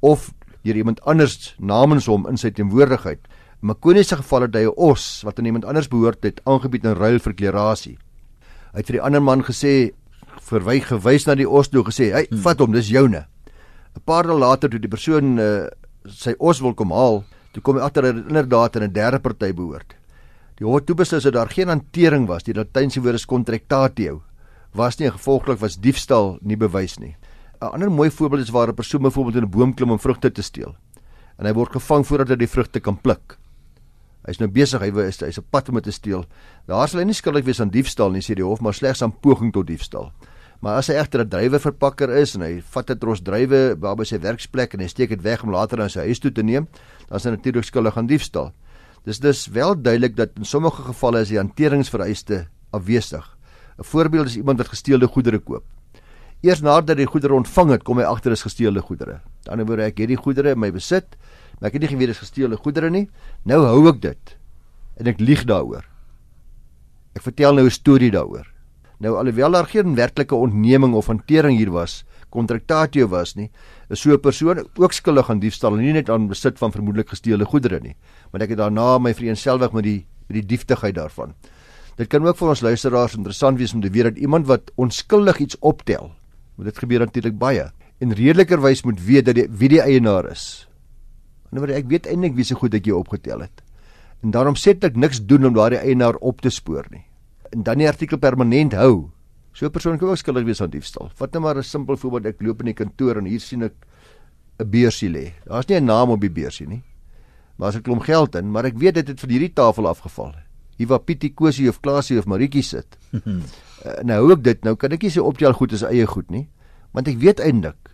of 0.00 0.32
deur 0.62 0.76
iemand 0.76 1.00
anders 1.02 1.54
namens 1.58 2.06
hom 2.06 2.26
in 2.28 2.36
sy 2.36 2.50
teenwoordigheid. 2.50 3.20
Makoni 3.60 4.04
se 4.04 4.16
geval 4.16 4.46
het 4.46 4.54
hy 4.54 4.64
'n 4.66 4.74
os 4.76 5.22
wat 5.24 5.38
aan 5.38 5.46
iemand 5.46 5.64
anders 5.64 5.88
behoort 5.88 6.22
het 6.22 6.40
aangebied 6.44 6.84
in 6.84 6.94
ruil 6.94 7.18
vir 7.18 7.34
klerasie. 7.34 7.98
Hy 8.72 8.78
het 8.78 8.86
vir 8.86 8.98
die 9.00 9.02
ander 9.02 9.22
man 9.22 9.42
gesê 9.42 9.92
verwyg 10.40 10.86
gewys 10.86 11.26
na 11.26 11.34
die 11.34 11.48
os 11.48 11.68
toe 11.68 11.84
gesê, 11.84 12.12
"Hey, 12.12 12.26
hmm. 12.30 12.38
vat 12.38 12.58
hom, 12.58 12.72
dis 12.72 12.88
joune." 12.88 13.26
'n 13.96 14.00
Paar 14.04 14.26
dae 14.26 14.38
later 14.38 14.70
toe 14.70 14.78
die 14.78 14.88
persoon 14.88 15.38
uh, 15.38 15.66
sy 16.06 16.34
os 16.38 16.60
wil 16.60 16.74
kom 16.74 16.90
haal, 16.90 17.24
toe 17.52 17.62
kom 17.62 17.76
hy 17.76 17.82
agter 17.82 18.02
dat 18.02 18.14
dit 18.14 18.28
inderdaad 18.28 18.76
aan 18.76 18.82
'n 18.82 18.92
derde 18.92 19.18
party 19.18 19.52
behoort. 19.52 19.94
Die 20.58 20.66
hof 20.66 20.84
toe 20.84 20.94
beslis 20.94 21.22
dat 21.22 21.32
daar 21.32 21.50
geen 21.50 21.68
hantering 21.68 22.26
was, 22.26 22.42
die 22.42 22.54
latynse 22.54 23.00
woord 23.00 23.14
is 23.14 23.26
contractatio, 23.26 24.22
was 24.74 24.98
nie 24.98 25.10
gevolglik 25.10 25.58
was 25.58 25.76
diefstal 25.76 26.38
nie 26.42 26.56
bewys 26.56 26.98
nie. 26.98 27.16
'n 27.60 27.72
ander 27.74 27.90
mooi 27.90 28.10
voorbeeld 28.10 28.42
is 28.42 28.50
waar 28.50 28.68
'n 28.68 28.74
persoon 28.74 29.02
byvoorbeeld 29.02 29.36
in 29.36 29.42
'n 29.42 29.50
boom 29.50 29.74
klim 29.74 29.90
om 29.90 29.98
vrugte 29.98 30.32
te 30.32 30.42
steel. 30.42 30.76
En 31.38 31.46
hy 31.46 31.52
word 31.52 31.72
gevang 31.72 32.06
voordat 32.06 32.28
hy 32.28 32.36
die 32.36 32.48
vrugte 32.48 32.80
kan 32.80 33.00
pluk. 33.00 33.38
Hy's 34.26 34.38
nou 34.38 34.48
besig, 34.48 34.80
hy 34.80 34.90
is 35.06 35.20
hy's 35.20 35.38
op 35.38 35.50
pad 35.50 35.68
om 35.68 35.80
te 35.80 35.90
steel. 35.90 36.24
Daar 36.66 36.88
sal 36.88 37.00
hy 37.00 37.06
nie 37.06 37.14
skuldig 37.14 37.44
wees 37.44 37.60
aan 37.60 37.70
diefstal 37.70 38.10
nie, 38.10 38.20
sê 38.20 38.34
die 38.34 38.44
hof, 38.44 38.60
maar 38.60 38.74
slegs 38.74 39.02
aan 39.02 39.14
poging 39.20 39.52
tot 39.52 39.66
diefstal. 39.66 40.12
Maar 40.60 40.76
as 40.76 40.88
hy 40.88 40.94
egter 40.94 41.20
'n 41.20 41.28
drywerverpakker 41.28 42.10
is 42.10 42.34
en 42.34 42.42
hy 42.42 42.60
vat 42.60 42.90
'n 42.90 42.98
tros 42.98 43.20
drywe 43.20 43.76
by 43.76 44.04
sy 44.04 44.18
werksplek 44.18 44.74
en 44.74 44.80
hy 44.80 44.88
steek 44.88 45.08
dit 45.08 45.22
weg 45.22 45.42
om 45.42 45.50
later 45.50 45.78
na 45.78 45.88
sy 45.88 46.00
huis 46.00 46.18
toe 46.18 46.32
te 46.32 46.42
neem, 46.42 46.68
dan 47.08 47.16
is 47.16 47.24
hy 47.24 47.30
natuurlik 47.30 47.64
skuldig 47.64 47.96
aan 47.96 48.06
diefstal. 48.06 48.52
Dis 49.04 49.18
dus 49.20 49.46
wel 49.46 49.74
duidelik 49.82 50.16
dat 50.16 50.30
in 50.36 50.44
sommige 50.44 50.82
gevalle 50.82 51.20
is 51.20 51.28
die 51.28 51.38
hanteringsvereiste 51.38 52.48
afwesig. 52.72 53.36
'n 53.78 53.84
Voorbeeld 53.84 54.26
is 54.26 54.36
iemand 54.36 54.58
wat 54.58 54.68
gesteelde 54.68 55.06
goedere 55.06 55.38
koop. 55.38 55.64
Eers 56.46 56.60
nadat 56.62 56.92
hy 56.94 57.02
die 57.02 57.10
goedere 57.10 57.34
ontvang 57.34 57.72
het, 57.74 57.82
kom 57.82 57.98
hy 57.98 58.04
agter 58.06 58.30
is 58.30 58.44
gesteelde 58.46 58.82
goedere. 58.86 59.18
Aan 59.18 59.42
die 59.42 59.52
ander 59.56 59.66
woorde, 59.66 59.88
ek 59.90 59.98
het 59.98 60.12
die 60.12 60.18
goedere 60.18 60.52
in 60.54 60.60
my 60.62 60.70
besit, 60.70 61.16
maar 61.58 61.72
ek 61.72 61.78
het 61.78 61.82
nie 61.82 61.90
geweet 61.90 62.12
dit 62.12 62.14
is 62.14 62.22
gesteelde 62.22 62.58
goedere 62.62 62.90
nie. 62.94 63.08
Nou 63.42 63.64
hou 63.66 63.88
ek 63.90 63.98
dit 64.04 64.36
en 64.98 65.10
ek 65.10 65.18
lieg 65.22 65.42
daaroor. 65.46 65.82
Ek 67.18 67.22
vertel 67.26 67.58
nou 67.58 67.66
'n 67.66 67.74
storie 67.74 68.10
daaroor. 68.10 68.46
Nou 69.00 69.16
alhoewel 69.18 69.50
daar 69.50 69.66
geen 69.66 69.94
werklike 69.94 70.34
ontneming 70.34 70.94
of 70.94 71.06
hantering 71.06 71.58
hier 71.58 71.70
was, 71.70 72.04
kontraktatio 72.30 73.08
was 73.08 73.34
nie, 73.34 73.50
is 73.90 74.00
so 74.00 74.12
'n 74.12 74.20
persoon 74.20 74.66
ook 74.76 74.92
skuldig 74.92 75.30
aan 75.30 75.40
diefstal 75.40 75.74
en 75.74 75.82
nie 75.82 75.92
net 75.92 76.10
aan 76.10 76.28
besit 76.28 76.58
van 76.58 76.72
vermoedelik 76.72 77.08
gesteelde 77.08 77.44
goedere 77.44 77.80
nie, 77.80 77.96
maar 78.32 78.42
ek 78.42 78.50
het 78.50 78.58
daarna 78.58 78.98
my 78.98 79.14
vereenselwig 79.14 79.72
met 79.72 79.84
die 79.84 80.06
met 80.28 80.34
die 80.34 80.46
dieftigheid 80.56 80.94
daarvan. 80.94 81.34
Dit 81.96 82.08
kan 82.08 82.26
ook 82.26 82.36
vir 82.36 82.48
ons 82.48 82.60
luisteraars 82.60 83.16
interessant 83.16 83.58
wees 83.58 83.72
om 83.74 83.80
te 83.80 83.90
weet 83.90 84.04
dat 84.04 84.18
iemand 84.18 84.46
wat 84.46 84.70
onskuldig 84.76 85.38
iets 85.38 85.56
optel, 85.60 86.12
Want 86.58 86.72
dit 86.72 86.80
gebeur 86.82 87.04
natuurlik 87.06 87.38
baie. 87.38 87.68
En 88.02 88.14
redelikerwys 88.14 88.82
moet 88.86 88.98
weet 89.02 89.30
dat 89.30 89.38
die 89.38 89.46
wie 89.48 89.70
die 89.70 89.82
eienaar 89.82 90.26
is. 90.30 90.66
Anderswoorde 91.48 91.78
ek 91.78 91.90
weet 91.90 92.08
eintlik 92.10 92.34
wie 92.36 92.44
se 92.44 92.58
goed 92.58 92.74
ek 92.74 92.90
jou 92.90 92.98
opgetel 92.98 93.46
het. 93.46 93.62
En 94.26 94.34
daarom 94.34 94.58
sê 94.58 94.74
ek 94.74 94.98
niks 94.98 95.22
doen 95.22 95.46
om 95.46 95.54
daardie 95.54 95.78
eienaar 95.78 96.18
op 96.18 96.42
te 96.42 96.50
spoor 96.50 96.86
nie. 96.90 97.04
En 97.54 97.62
dan 97.62 97.78
die 97.78 97.88
artikel 97.88 98.18
permanent 98.18 98.74
hou. 98.74 99.10
So 99.54 99.66
'n 99.66 99.70
persoon 99.70 99.98
kan 99.98 100.08
ook 100.08 100.18
skuldig 100.18 100.44
wees 100.44 100.60
aan 100.60 100.70
diefstal. 100.70 101.10
Vat 101.14 101.32
net 101.32 101.42
maar 101.42 101.56
'n 101.56 101.62
simpel 101.62 101.96
voorbeeld 101.96 102.26
ek 102.26 102.42
loop 102.42 102.60
in 102.60 102.66
die 102.66 102.74
kantoor 102.74 103.16
en 103.16 103.24
hier 103.24 103.40
sien 103.40 103.62
ek 103.62 103.74
'n 104.58 104.70
beursie 104.70 105.10
lê. 105.10 105.32
Daar's 105.46 105.66
nie 105.68 105.80
'n 105.80 105.84
naam 105.84 106.10
op 106.10 106.20
die 106.20 106.30
beursie 106.30 106.66
nie. 106.66 106.82
Maar 107.56 107.68
as 107.68 107.76
ek 107.76 107.82
klomp 107.82 108.02
geld 108.02 108.34
in, 108.34 108.50
maar 108.50 108.64
ek 108.64 108.78
weet 108.78 108.94
dit 108.94 109.08
het 109.08 109.20
van 109.20 109.30
hierdie 109.30 109.52
tafel 109.52 109.88
afgeval. 109.88 110.34
Hier 110.76 110.86
waar 110.86 111.00
Pietie 111.00 111.34
Kosie 111.34 111.68
of 111.68 111.80
Klasie 111.80 112.18
of 112.18 112.26
Maritjie 112.26 112.62
sit. 112.62 112.96
uh, 113.84 113.98
nou 114.04 114.18
hou 114.22 114.32
ek 114.36 114.42
dit 114.42 114.64
nou 114.64 114.76
kan 114.76 114.92
ek 114.92 115.02
nie 115.02 115.12
sê 115.14 115.22
optel 115.24 115.52
goed 115.52 115.72
is 115.72 115.82
eie 115.82 116.06
goed 116.06 116.30
nie 116.30 116.48
want 116.96 117.08
ek 117.08 117.18
weet 117.22 117.40
eintlik 117.40 117.92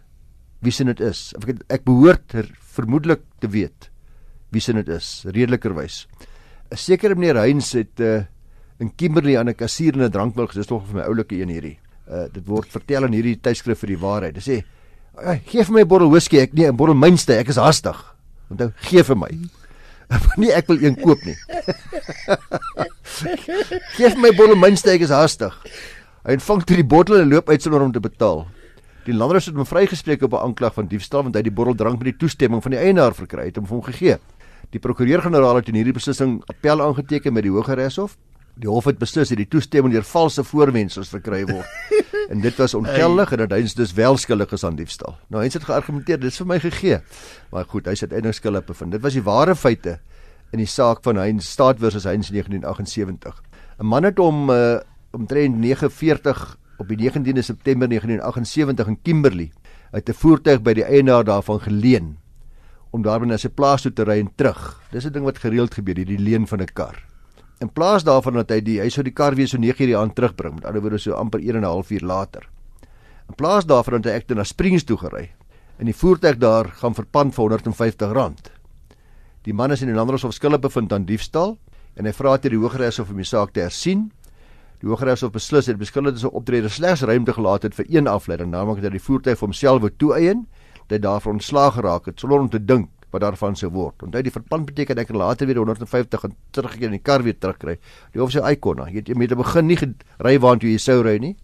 wie 0.65 0.73
se 0.73 0.85
dit 0.85 1.01
is. 1.05 1.35
Ek 1.37 1.59
ek 1.69 1.83
behoort 1.85 2.37
vermoedelik 2.77 3.25
te 3.41 3.51
weet 3.53 3.91
wie 4.55 4.63
se 4.65 4.73
dit 4.73 4.89
is 4.89 5.25
redelikerwys 5.29 6.07
'n 6.73 6.77
sekere 6.77 7.15
meneer 7.15 7.37
Heinz 7.37 7.75
het 7.75 8.01
uh, 8.01 8.25
in 8.81 8.95
Kimberley 8.97 9.39
aan 9.39 9.49
'n 9.49 9.55
kassier 9.55 9.95
in 9.95 10.03
'n 10.03 10.11
drankwinkel 10.11 10.55
dis 10.55 10.67
tog 10.67 10.87
vir 10.87 10.97
my 10.97 11.05
oulike 11.07 11.37
een 11.37 11.49
hierdie. 11.49 11.79
Uh, 12.09 12.27
dit 12.33 12.47
word 12.47 12.69
vertel 12.69 13.05
in 13.05 13.13
hierdie 13.13 13.41
tydskrif 13.41 13.79
vir 13.79 13.89
die 13.89 14.01
waarheid. 14.01 14.35
Dit 14.35 14.45
sê 14.45 14.65
gee 15.47 15.65
vir 15.65 15.73
my 15.73 15.81
'n 15.81 15.89
bottel 15.89 16.11
whisky 16.11 16.39
ek 16.39 16.55
nee 16.55 16.67
'n 16.67 16.77
bottel 16.77 16.95
mynste 16.95 17.37
ek 17.39 17.49
is 17.49 17.57
hastig 17.57 17.97
onthou 18.51 18.73
gee 18.77 19.03
vir 19.03 19.17
my 19.17 19.31
nee 20.41 20.53
ek 20.53 20.67
wil 20.67 20.83
een 20.83 20.97
koop 21.01 21.23
nie 21.25 21.37
Geef 23.97 24.17
my 24.19 24.33
bottel 24.35 24.57
mynsteek 24.59 25.05
is 25.07 25.13
hastig. 25.15 25.55
Hy 26.25 26.35
ontvang 26.39 26.65
toe 26.67 26.77
die 26.81 26.87
bottel 26.87 27.21
en 27.21 27.31
loop 27.31 27.51
uit 27.51 27.63
sonder 27.63 27.85
om 27.85 27.93
te 27.95 28.03
betaal. 28.03 28.45
Die 29.05 29.15
landrus 29.15 29.47
het 29.51 29.57
hom 29.57 29.69
vrygespreek 29.69 30.23
op 30.25 30.33
'n 30.35 30.45
aanklag 30.49 30.75
van 30.75 30.89
diefstal 30.89 31.23
want 31.23 31.35
hy 31.35 31.43
het 31.43 31.51
die 31.51 31.55
bottel 31.55 31.75
drank 31.75 31.99
met 32.01 32.11
die 32.11 32.19
toestemming 32.19 32.63
van 32.63 32.73
die 32.73 32.81
eienaar 32.81 33.15
verkry 33.15 33.45
het 33.47 33.59
om 33.59 33.67
hom 33.69 33.83
gegee. 33.83 34.19
Die 34.71 34.81
prokureur-generaal 34.81 35.57
het 35.57 35.69
in 35.69 35.75
hierdie 35.75 35.93
beslissing 35.93 36.43
appel 36.47 36.83
aangeteken 36.83 37.33
met 37.33 37.43
die 37.43 37.53
Hooggeregshof. 37.53 38.17
Die 38.55 38.71
hof 38.71 38.87
het 38.87 38.99
beslis 38.99 39.33
dat 39.33 39.41
die 39.41 39.49
toestemming 39.51 39.95
deur 39.95 40.07
valse 40.07 40.45
voorwendsels 40.47 41.11
verkry 41.11 41.45
word. 41.51 41.67
En 42.33 42.41
dit 42.41 42.57
was 42.57 42.73
ongeldig 42.75 43.33
en 43.33 43.43
dat 43.43 43.51
hy 43.53 43.59
dus 43.77 43.93
wel 43.93 44.17
skuldig 44.17 44.53
is 44.57 44.63
aan 44.65 44.79
diefstal. 44.79 45.19
Nou 45.29 45.43
hy 45.43 45.51
het 45.53 45.67
geargumenteer, 45.69 46.17
dit 46.23 46.33
is 46.33 46.39
vir 46.41 46.47
my 46.49 46.57
gegee. 46.63 47.01
Maar 47.53 47.67
goed, 47.69 47.85
hy 47.85 47.93
sê 47.99 48.07
uiteindelik 48.09 48.39
skuldig 48.39 48.65
bevind. 48.65 48.95
Dit 48.97 49.03
was 49.05 49.13
die 49.13 49.23
ware 49.27 49.53
feite 49.53 49.99
in 50.55 50.63
die 50.63 50.71
saak 50.71 51.03
van 51.05 51.21
Heinz 51.21 51.51
Staat 51.53 51.83
versus 51.83 52.09
Heinz 52.09 52.31
1978. 52.33 53.43
'n 53.77 53.87
Man 53.87 54.09
het 54.09 54.19
hom 54.19 54.49
uh, 54.49 54.81
omtrent 55.13 55.61
49 55.61 56.57
op 56.79 56.89
die 56.89 56.97
19de 56.97 57.45
September 57.45 57.89
1978 57.89 58.87
in 58.87 58.99
Kimberley 59.03 59.53
uit 59.93 60.09
'n 60.09 60.17
voertuig 60.17 60.63
by 60.63 60.73
die 60.73 60.85
eienaar 60.85 61.25
daarvan 61.25 61.61
geleen 61.61 62.17
om 62.91 63.03
daarby 63.03 63.27
na 63.27 63.37
sy 63.37 63.49
plaas 63.49 63.83
toe 63.83 63.93
te 63.93 64.05
ry 64.05 64.19
en 64.23 64.31
terug. 64.35 64.81
Dis 64.91 65.05
'n 65.05 65.13
ding 65.13 65.25
wat 65.25 65.39
gereeld 65.39 65.75
gebeur, 65.75 65.97
hierdie 65.97 66.19
leen 66.19 66.47
van 66.47 66.63
'n 66.63 66.73
kar. 66.73 67.14
In 67.65 67.71
plaas 67.73 68.05
daarvan 68.05 68.37
dat 68.43 68.51
hy 68.53 68.59
die 68.61 68.75
hy 68.83 68.91
sou 68.93 69.03
die 69.07 69.15
kar 69.17 69.33
weer 69.39 69.49
so 69.49 69.57
9:00 69.57 69.89
die 69.89 69.97
aand 69.97 70.13
terugbring, 70.19 70.59
met 70.59 70.67
ander 70.69 70.83
woorde 70.85 70.99
so 71.01 71.15
amper 71.17 71.41
1 71.41 71.57
en 71.57 71.65
'n 71.65 71.73
half 71.73 71.91
uur 71.91 72.05
later. 72.05 72.43
In 73.29 73.35
plaas 73.35 73.65
daarvan 73.65 74.03
dat 74.03 74.13
hy 74.13 74.19
ek 74.21 74.35
na 74.37 74.45
Springs 74.45 74.85
toe 74.85 74.99
gery 74.99 75.31
en 75.79 75.87
die 75.87 75.97
voertuig 75.97 76.37
daar 76.39 76.69
gaan 76.69 76.95
verpand 76.95 77.35
vir 77.35 77.59
R150. 77.59 78.51
Die 79.45 79.55
man 79.55 79.71
is 79.71 79.83
in 79.83 79.89
die 79.89 79.95
Landdroshof 79.97 80.35
skuldig 80.35 80.61
bevind 80.61 80.93
aan 80.93 81.05
diefstal 81.05 81.59
en 81.97 82.05
hy 82.05 82.13
vra 82.13 82.37
ter 82.37 82.51
die 82.51 82.59
Hooggeregshof 82.59 83.11
om 83.11 83.17
die 83.17 83.25
saak 83.25 83.53
te 83.53 83.61
hersien. 83.61 84.13
Die 84.81 84.89
Hooggeregshof 84.89 85.33
beslis 85.33 85.67
dat 85.67 85.79
beskuldigde 85.79 86.21
se 86.21 86.31
optrede 86.31 86.69
slegs 86.69 87.03
ruimte 87.03 87.33
gelaat 87.33 87.63
het 87.63 87.75
vir 87.75 87.87
een 87.89 88.07
afleiding, 88.07 88.51
naamlik 88.51 88.83
dat 88.83 88.93
die 88.93 89.01
voertuig 89.01 89.39
vir 89.39 89.47
homself 89.47 89.81
wou 89.81 89.91
toeëien, 89.91 90.47
dat 90.89 90.99
hy 90.99 90.99
daarvan 90.99 91.33
ontslaag 91.33 91.75
geraak 91.75 92.07
het 92.07 92.21
sonder 92.21 92.41
om 92.41 92.51
te 92.51 92.65
dink 92.65 92.91
wat 93.15 93.23
daarvan 93.23 93.55
sou 93.59 93.71
word. 93.71 94.03
Onthou 94.03 94.23
die 94.27 94.33
verband 94.35 94.67
beteken 94.67 94.99
ek 95.05 95.13
later 95.15 95.47
weer 95.47 95.61
150 95.63 96.27
en 96.27 96.35
teruggekeer 96.57 96.91
in 96.91 96.99
die 96.99 97.05
kar 97.05 97.23
weer 97.23 97.37
terugkry. 97.39 97.77
Die 98.15 98.23
hof 98.23 98.33
sê 98.35 98.43
Icona, 98.51 98.89
jy 98.91 99.05
het 99.05 99.13
met 99.19 99.31
die 99.31 99.39
begin 99.39 99.71
nie 99.71 99.79
ry 100.27 100.35
waant 100.43 100.67
jy 100.67 100.75
sou 100.83 101.01
ry 101.07 101.17
nie. 101.23 101.35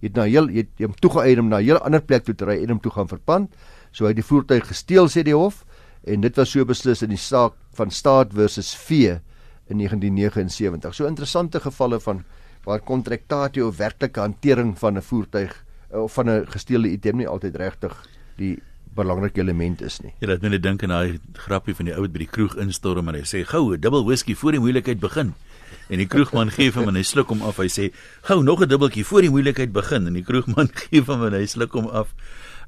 Jy 0.00 0.08
het 0.08 0.18
na 0.18 0.26
heel 0.26 0.50
jy 0.50 0.64
het 0.64 0.82
hom 0.82 0.96
toegeëien 0.98 1.44
om 1.44 1.50
na 1.52 1.60
'n 1.60 1.64
heel 1.64 1.78
ander 1.78 2.02
plek 2.02 2.24
toe 2.24 2.34
te 2.34 2.44
ry 2.44 2.58
en 2.62 2.74
hom 2.74 2.80
toe 2.80 2.92
gaan 2.92 3.08
verpand. 3.08 3.54
So 3.92 4.04
hy 4.04 4.10
het 4.10 4.16
die 4.16 4.26
voertuig 4.26 4.66
gesteel 4.66 5.06
sê 5.08 5.22
die 5.22 5.36
hof 5.36 5.64
en 6.04 6.20
dit 6.20 6.36
was 6.36 6.50
so 6.50 6.64
beslis 6.64 7.02
in 7.02 7.10
die 7.10 7.20
saak 7.20 7.52
van 7.74 7.90
staat 7.90 8.32
versus 8.32 8.74
vee 8.74 9.20
in 9.68 9.78
1979. 9.78 10.94
So 10.94 11.06
interessante 11.06 11.60
gevalle 11.60 12.00
van 12.00 12.24
waar 12.64 12.80
kontraktatio 12.80 13.72
werklike 13.72 14.20
hantering 14.20 14.78
van 14.78 14.96
'n 14.96 15.02
voertuig 15.02 15.64
of 15.90 16.12
van 16.12 16.30
'n 16.30 16.46
gesteelde 16.46 16.88
item 16.88 17.16
nie 17.16 17.28
altyd 17.28 17.56
regtig 17.56 17.94
die 18.36 18.58
belangrike 18.94 19.40
element 19.40 19.82
is 19.82 20.00
nie. 20.00 20.12
Ja, 20.18 20.26
dit 20.32 20.42
moet 20.42 20.50
net 20.50 20.62
dink 20.62 20.82
aan 20.82 20.94
daai 20.94 21.20
grappie 21.46 21.74
van 21.74 21.90
die 21.90 21.94
ou 21.94 22.02
wat 22.02 22.12
by 22.12 22.24
die 22.24 22.30
kroeg 22.30 22.56
instorm 22.60 23.08
en 23.08 23.14
hy 23.14 23.24
sê 23.28 23.44
gou 23.46 23.74
'n 23.74 23.80
dubbel 23.80 24.04
whisky 24.04 24.34
voor 24.34 24.52
die 24.52 24.60
moeilikheid 24.60 25.00
begin. 25.00 25.34
En 25.90 25.98
die 25.98 26.06
kroegman 26.06 26.50
gee 26.50 26.70
hom 26.70 26.88
en 26.88 26.94
hy 26.94 27.02
sluk 27.02 27.28
hom 27.28 27.42
af. 27.42 27.56
Hy 27.56 27.68
sê 27.68 27.92
gou 28.22 28.42
nog 28.42 28.62
'n 28.62 28.68
dubbeltjie 28.68 29.04
voor 29.04 29.22
die 29.22 29.30
moeilikheid 29.30 29.72
begin 29.72 30.06
en 30.06 30.14
die 30.14 30.22
kroegman 30.24 30.68
gee 30.80 31.02
hom 31.02 31.24
en 31.24 31.32
hy 31.32 31.46
sluk 31.46 31.72
hom 31.72 31.86
af. 31.86 32.14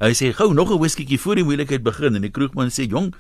Hy 0.00 0.12
sê 0.12 0.32
gou 0.32 0.52
nog 0.54 0.70
'n 0.70 0.78
whiskytjie 0.78 1.18
voor 1.18 1.35
die 1.35 1.44
moeilikheid 1.44 1.82
begin 1.82 2.14
en 2.14 2.22
die 2.22 2.30
kroegman 2.30 2.70
sê 2.70 2.88
jong 2.88 3.14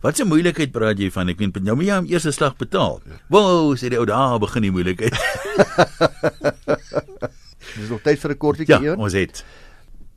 Wat 0.00 0.18
'n 0.20 0.28
moeilikheid 0.30 0.70
praat 0.70 0.98
jy 0.98 1.10
van? 1.10 1.28
Ek 1.28 1.38
weet 1.38 1.58
nou 1.58 1.74
moet 1.74 1.86
jy 1.86 1.96
hom 1.96 2.06
eers 2.06 2.26
'n 2.26 2.32
slag 2.32 2.54
betaal. 2.56 3.02
Wow, 3.26 3.74
sê 3.74 3.88
die 3.90 3.98
ou 3.98 4.06
daar 4.06 4.38
begin 4.38 4.62
die 4.62 4.70
moeilikheid. 4.70 5.10
Dis 7.78 7.90
nog 7.90 8.02
tyd 8.02 8.18
vir 8.18 8.30
'n 8.30 8.38
kortjie. 8.38 8.66
Ja, 8.66 8.94
ons 8.94 9.12
het 9.12 9.44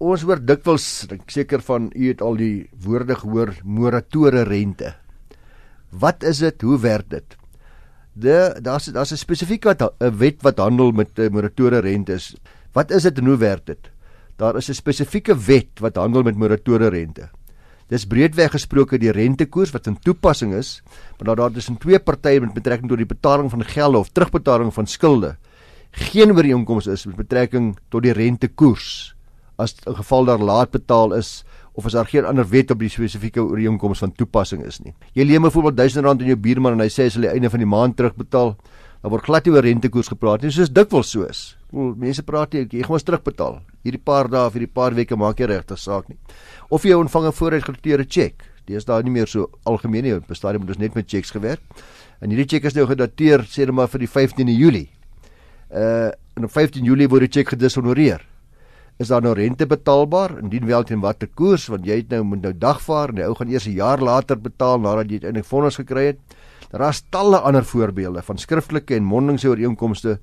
ons 0.02 0.24
hoor 0.26 0.40
dikwels, 0.42 0.86
ek 1.14 1.30
seker 1.30 1.62
van 1.66 1.92
u 1.94 2.08
het 2.10 2.24
al 2.26 2.40
die 2.40 2.56
woorde 2.82 3.16
gehoor 3.20 3.54
moratoriese 3.64 4.48
rente. 4.50 4.96
Wat 5.92 6.24
is 6.26 6.42
dit? 6.42 6.66
Hoe 6.66 6.80
werk 6.82 7.10
dit? 7.12 7.38
De 8.14 8.58
daar's 8.60 8.90
daar's 8.92 9.12
'n 9.14 9.18
spesifieke 9.18 9.76
'n 10.00 10.18
wet 10.18 10.42
wat 10.42 10.58
handel 10.58 10.92
met 10.92 11.20
uh, 11.20 11.30
moratoriese 11.30 11.82
rentes. 11.82 12.36
Wat 12.74 12.92
is 12.92 13.04
dit 13.04 13.18
en 13.18 13.26
hoe 13.26 13.38
werk 13.38 13.66
dit? 13.66 13.92
Daar 14.38 14.56
is 14.56 14.70
'n 14.70 14.74
spesifieke 14.74 15.36
wet 15.36 15.80
wat 15.80 15.96
handel 15.96 16.24
met 16.24 16.36
moratoriese 16.36 16.90
rente. 16.90 17.30
Dis 17.88 18.06
breedweg 18.06 18.52
gesproke 18.52 18.98
die 18.98 19.12
rentekoers 19.12 19.72
wat 19.72 19.88
in 19.88 20.00
toepassing 20.00 20.54
is, 20.54 20.82
maar 21.18 21.26
daar 21.26 21.36
daar 21.36 21.52
tussen 21.52 21.78
twee 21.78 22.00
partye 22.00 22.40
met 22.40 22.54
betrekking 22.54 22.90
tot 22.90 22.98
die 22.98 23.06
betaling 23.06 23.50
van 23.50 23.64
gelde 23.64 23.98
of 23.98 24.10
terugbetaling 24.10 24.74
van 24.74 24.88
skulde 24.88 25.38
geen 25.92 26.32
ooreenkoms 26.32 26.88
is 26.88 27.06
met 27.06 27.16
betrekking 27.16 27.78
tot 27.90 28.04
die 28.04 28.16
rentekoers 28.16 29.16
as 29.62 29.76
'n 29.86 29.96
geval 29.96 30.26
daar 30.26 30.40
laat 30.40 30.72
betaal 30.72 31.14
is 31.14 31.44
of 31.74 31.86
as 31.86 31.94
daar 31.94 32.06
geen 32.06 32.26
ander 32.26 32.48
wet 32.50 32.72
op 32.72 32.80
die 32.80 32.90
spesifieke 32.90 33.42
ooreenkoms 33.42 34.00
van 34.04 34.12
toepassing 34.12 34.66
is 34.66 34.80
nie. 34.84 34.94
Jy 35.14 35.24
leen 35.24 35.42
byvoorbeeld 35.42 35.78
1000 35.78 36.06
rand 36.06 36.22
aan 36.22 36.28
jou 36.28 36.38
buurman 36.38 36.74
en 36.74 36.84
hy 36.84 36.90
sê 36.92 37.08
hy 37.08 37.10
sal 37.10 37.22
die 37.22 37.32
einde 37.32 37.50
van 37.50 37.60
die 37.60 37.70
maand 37.70 37.96
terugbetaal, 37.96 38.56
dan 39.02 39.12
word 39.12 39.24
glad 39.24 39.46
nie 39.46 39.54
oor 39.56 39.64
rentekoers 39.64 40.12
gepraat 40.12 40.44
nie, 40.44 40.52
soos 40.52 40.70
dikwels 40.70 41.12
so 41.12 41.24
is. 41.24 41.56
Wel, 41.72 41.94
mense 41.98 42.24
praat 42.28 42.54
jy, 42.54 42.66
jy 42.68 42.84
gaan 42.84 42.98
mos 42.98 43.08
terugbetaal. 43.08 43.62
Hierdie 43.86 44.02
paar 44.04 44.30
dae 44.30 44.46
of 44.46 44.54
hierdie 44.54 44.70
paar 44.70 44.94
weke 44.94 45.16
maak 45.18 45.40
jy 45.40 45.48
regtig 45.48 45.80
saak 45.80 46.10
nie. 46.10 46.18
Of 46.70 46.84
jy 46.84 46.94
ontvang 46.94 47.28
'n 47.28 47.32
vooruitgedateerde 47.32 48.06
cheque. 48.10 48.46
Dit 48.66 48.78
is 48.78 48.86
daar 48.86 49.04
nie 49.04 49.12
meer 49.12 49.28
so 49.28 49.50
algemeen 49.66 50.04
nie, 50.04 50.20
bestaan 50.20 50.52
dit 50.52 50.62
moet 50.62 50.70
ons 50.70 50.78
net 50.78 50.96
met 50.96 51.08
cheques 51.08 51.32
gewerk. 51.32 51.62
En 52.22 52.30
hierdie 52.30 52.46
cheque 52.46 52.68
is 52.68 52.76
nou 52.76 52.86
gedateer 52.86 53.40
sê 53.48 53.66
net 53.66 53.74
maar 53.74 53.88
vir 53.88 54.00
die 54.00 54.08
15de 54.08 54.58
Julie. 54.58 54.90
Uh 55.72 56.12
en 56.38 56.46
op 56.46 56.52
15 56.52 56.84
Julie 56.84 57.10
word 57.10 57.22
die 57.22 57.40
cheque 57.40 57.50
gedishonoreer 57.50 58.22
is 59.02 59.10
daar 59.10 59.24
nou 59.26 59.34
rente 59.34 59.66
betaalbaar 59.66 60.36
indien 60.44 60.68
wel 60.70 60.84
teen 60.86 61.02
watter 61.02 61.30
koers 61.34 61.66
want 61.74 61.88
jy 61.90 62.02
het 62.04 62.12
nou 62.14 62.22
moet 62.34 62.44
nou 62.46 62.52
dagvaar 62.54 63.10
en 63.10 63.18
die 63.18 63.26
ou 63.26 63.34
gaan 63.38 63.50
eers 63.50 63.66
'n 63.68 63.80
jaar 63.80 64.00
later 64.00 64.38
betaal 64.38 64.80
nadat 64.80 65.10
jy 65.10 65.18
uiteindelik 65.18 65.50
vonnis 65.50 65.76
gekry 65.76 66.06
het. 66.06 66.20
Daar 66.72 66.90
is 66.90 67.04
talle 67.10 67.40
ander 67.40 67.66
voorbeelde 67.66 68.22
van 68.22 68.38
skriftelike 68.38 68.96
en 68.96 69.04
mondelingse 69.04 69.50
ooreenkomste 69.50 70.20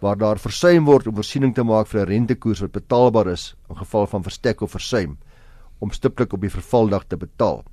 waar 0.00 0.16
daar 0.16 0.38
versuim 0.38 0.84
word 0.84 1.06
om 1.06 1.14
voorsiening 1.14 1.54
te 1.54 1.62
maak 1.62 1.86
vir 1.86 2.00
'n 2.00 2.08
rentekoers 2.08 2.60
wat 2.60 2.72
betaalbaar 2.72 3.26
is 3.26 3.54
in 3.68 3.76
geval 3.76 4.06
van 4.06 4.22
verstek 4.22 4.60
of 4.60 4.70
versuim 4.70 5.18
om 5.78 5.90
stiptelik 5.90 6.32
op 6.32 6.40
die 6.40 6.50
vervaldag 6.50 7.04
te 7.08 7.16
betaal. 7.16 7.64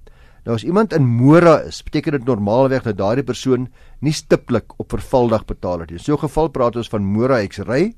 Nou 0.46 0.56
as 0.56 0.64
iemand 0.64 0.94
in 0.94 1.06
mora 1.06 1.60
is, 1.62 1.84
beteken 1.84 2.12
dit 2.12 2.26
normaalweg 2.26 2.84
dat 2.84 2.98
daardie 2.98 3.24
persoon 3.24 3.68
nie 4.00 4.14
stiptelik 4.14 4.74
op 4.78 4.90
vervaldag 4.90 5.46
betaal 5.46 5.80
het 5.80 5.90
nie. 5.90 5.98
In 5.98 6.04
so 6.04 6.14
'n 6.14 6.28
geval 6.28 6.48
praat 6.48 6.76
ons 6.76 6.90
van 6.90 7.04
mora 7.04 7.40
eksry 7.40 7.94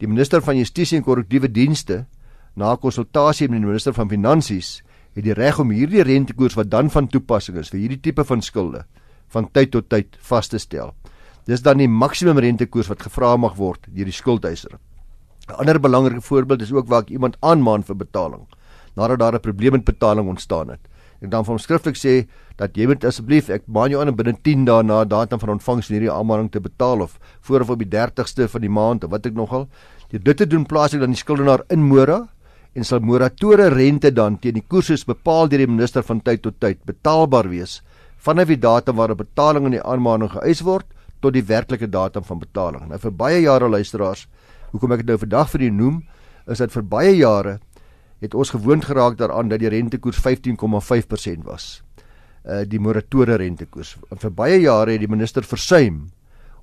Die 0.00 0.08
minister 0.08 0.40
van 0.40 0.56
Justisie 0.56 0.96
en 0.96 1.04
Korrektiewe 1.04 1.50
Dienste, 1.52 2.06
na 2.56 2.72
konsultasie 2.80 3.50
met 3.50 3.60
die 3.60 3.66
minister 3.68 3.92
van 3.92 4.08
Finansies, 4.08 4.78
het 5.12 5.26
die 5.26 5.34
reg 5.36 5.58
om 5.60 5.74
hierdie 5.74 6.04
rentekoers 6.06 6.56
wat 6.56 6.70
dan 6.72 6.88
van 6.94 7.08
toepassing 7.10 7.58
is 7.60 7.68
vir 7.68 7.82
hierdie 7.82 8.00
tipe 8.00 8.24
van 8.24 8.40
skulde 8.40 8.86
van 9.30 9.46
tyd 9.54 9.70
tot 9.70 9.86
tyd 9.92 10.16
vas 10.26 10.48
te 10.50 10.58
stel. 10.58 10.94
Dis 11.46 11.62
dan 11.62 11.78
die 11.78 11.86
maksimum 11.86 12.38
rentekoers 12.42 12.88
wat 12.90 13.04
gevra 13.06 13.36
mag 13.38 13.54
word 13.58 13.84
deur 13.86 14.08
die 14.08 14.16
skuldeiser. 14.16 14.72
'n 15.50 15.54
Ander 15.54 15.78
belangrike 15.78 16.20
voorbeeld 16.20 16.62
is 16.62 16.72
ook 16.72 16.88
waar 16.88 17.02
ek 17.02 17.10
iemand 17.10 17.36
aanmaan 17.40 17.82
vir 17.82 17.96
betaling 17.96 18.46
nadat 18.96 19.18
daar 19.18 19.34
'n 19.34 19.40
probleem 19.40 19.72
met 19.72 19.84
betaling 19.84 20.28
ontstaan 20.28 20.70
het 20.70 20.80
en 21.20 21.30
dan 21.30 21.44
van 21.44 21.58
skriftelik 21.60 21.98
sê 22.00 22.14
dat 22.60 22.76
jy 22.76 22.86
moet 22.88 23.04
asseblief 23.04 23.50
ek 23.52 23.66
maan 23.68 23.92
jou 23.92 24.00
aan 24.00 24.12
om 24.12 24.16
binne 24.16 24.34
10 24.46 24.64
dae 24.68 24.84
na 24.84 25.02
datum 25.04 25.40
van 25.42 25.54
ontvangs 25.56 25.88
hierdie 25.92 26.10
aanmaning 26.12 26.50
te 26.52 26.60
betaal 26.60 27.04
of 27.04 27.18
voor 27.48 27.64
of 27.64 27.72
op 27.76 27.80
die 27.82 27.88
30ste 27.92 28.48
van 28.48 28.64
die 28.64 28.72
maand 28.72 29.04
of 29.04 29.12
wat 29.12 29.26
ek 29.28 29.36
nogal. 29.36 29.68
Dit 30.10 30.24
dit 30.24 30.36
te 30.36 30.46
doen 30.48 30.66
plaas 30.66 30.94
ek 30.96 31.04
dan 31.04 31.14
die 31.14 31.20
skuldenaar 31.20 31.64
in 31.70 31.84
mora 31.86 32.22
en 32.74 32.86
sal 32.86 33.02
moratore 33.04 33.68
rente 33.74 34.12
dan 34.14 34.38
teen 34.38 34.56
die 34.58 34.66
koerses 34.66 35.04
bepaal 35.04 35.48
deur 35.50 35.64
die 35.64 35.70
minister 35.70 36.04
van 36.06 36.22
tyd 36.24 36.42
tot 36.42 36.60
tyd 36.60 36.80
betaalbaar 36.88 37.50
wees 37.50 37.80
vanaf 38.20 38.52
die 38.52 38.60
datum 38.60 38.96
waarop 39.00 39.20
betaling 39.22 39.66
in 39.68 39.78
die 39.78 39.84
aanmaning 39.84 40.30
geëis 40.32 40.62
word 40.64 40.86
tot 41.20 41.34
die 41.36 41.44
werklike 41.44 41.88
datum 41.88 42.24
van 42.24 42.40
betaling. 42.40 42.86
Nou 42.88 42.98
vir 43.00 43.12
baie 43.12 43.40
jare 43.42 43.68
luisteraars 43.68 44.26
hoekom 44.72 44.92
ek 44.94 45.02
dit 45.02 45.12
nou 45.12 45.18
vandag 45.20 45.50
vir 45.52 45.66
u 45.66 45.70
noem 45.70 46.00
is 46.50 46.62
dit 46.62 46.72
vir 46.72 46.86
baie 46.86 47.12
jare 47.16 47.58
het 48.20 48.34
ons 48.34 48.52
gewoond 48.52 48.84
geraak 48.84 49.16
daaraan 49.18 49.48
dat 49.48 49.62
die 49.62 49.68
rentekoers 49.68 50.20
15,5% 50.20 51.44
was. 51.44 51.82
Uh 52.44 52.64
die 52.68 52.80
moratoriese 52.80 53.36
rentekoers. 53.36 53.96
En 54.10 54.20
vir 54.20 54.32
baie 54.32 54.60
jare 54.60 54.92
het 54.96 55.00
die 55.00 55.10
minister 55.10 55.44
versuim 55.44 56.08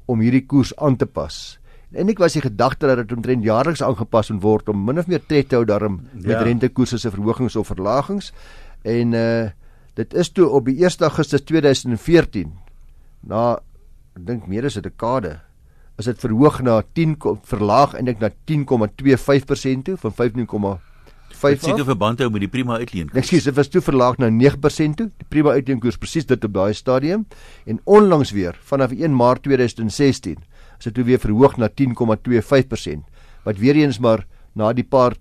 om 0.06 0.22
hierdie 0.22 0.46
koers 0.46 0.76
aan 0.78 0.96
te 0.98 1.06
pas. 1.06 1.60
En 1.91 2.10
ek 2.10 2.20
was 2.20 2.34
die 2.36 2.43
gedagte 2.43 2.88
dat 2.88 3.04
dit 3.04 3.13
omtrent 3.15 3.46
jaarliks 3.46 3.82
aangepas 3.82 4.32
moet 4.34 4.43
word 4.43 4.70
om 4.70 4.84
min 4.86 5.00
of 5.00 5.08
meer 5.08 5.24
tred 5.24 5.50
te 5.50 5.56
hou 5.56 5.65
daarom 5.65 6.02
met 6.13 6.36
ja. 6.36 6.41
rentekoerse 6.43 6.98
se 6.98 7.12
verhogings 7.12 7.56
of 7.56 7.67
verlagings. 7.67 8.34
En 8.84 9.13
uh 9.13 9.50
dit 9.98 10.13
is 10.13 10.30
toe 10.30 10.46
op 10.54 10.67
die 10.70 10.78
1 10.86 11.02
Augustus 11.02 11.41
2014 11.41 12.52
na 13.26 13.58
ek 14.13 14.26
dink 14.28 14.46
meer 14.46 14.65
as 14.70 14.78
'n 14.78 14.86
dekade 14.86 15.39
is 15.98 16.06
dit 16.06 16.20
verhoog 16.22 16.62
na 16.62 16.84
10 16.93 17.17
verlaag 17.50 17.96
eintlik 17.98 18.20
na 18.22 18.30
10,25% 18.46 19.84
toe 19.84 19.98
van 19.98 20.13
15, 20.13 20.46
5 21.38 21.62
seker 21.62 21.86
verband 21.88 22.21
hou 22.23 22.30
met 22.34 22.43
die 22.43 22.52
prima 22.52 22.80
uitleen. 22.82 23.10
Ekskuus, 23.13 23.47
dit 23.50 23.56
was 23.58 23.69
toe 23.71 23.82
verlaag 23.82 24.17
na 24.21 24.30
9% 24.34 24.97
toe. 25.00 25.10
Die 25.21 25.30
prima 25.30 25.54
uitleenkoers 25.58 26.00
presies 26.02 26.28
dit 26.30 26.43
op 26.43 26.54
daai 26.54 26.73
stadium 26.78 27.28
en 27.65 27.80
onlangs 27.86 28.34
weer 28.36 28.58
vanaf 28.71 28.95
1 28.95 29.15
Maart 29.15 29.43
2016 29.47 30.41
is 30.78 30.89
dit 30.89 30.93
toe 30.93 31.06
weer 31.08 31.21
verhoog 31.21 31.58
na 31.58 31.69
10,25% 31.69 33.06
wat 33.47 33.62
weer 33.62 33.80
eens 33.80 34.00
maar 34.00 34.26
na 34.58 34.73
die 34.73 34.86
paar 34.86 35.15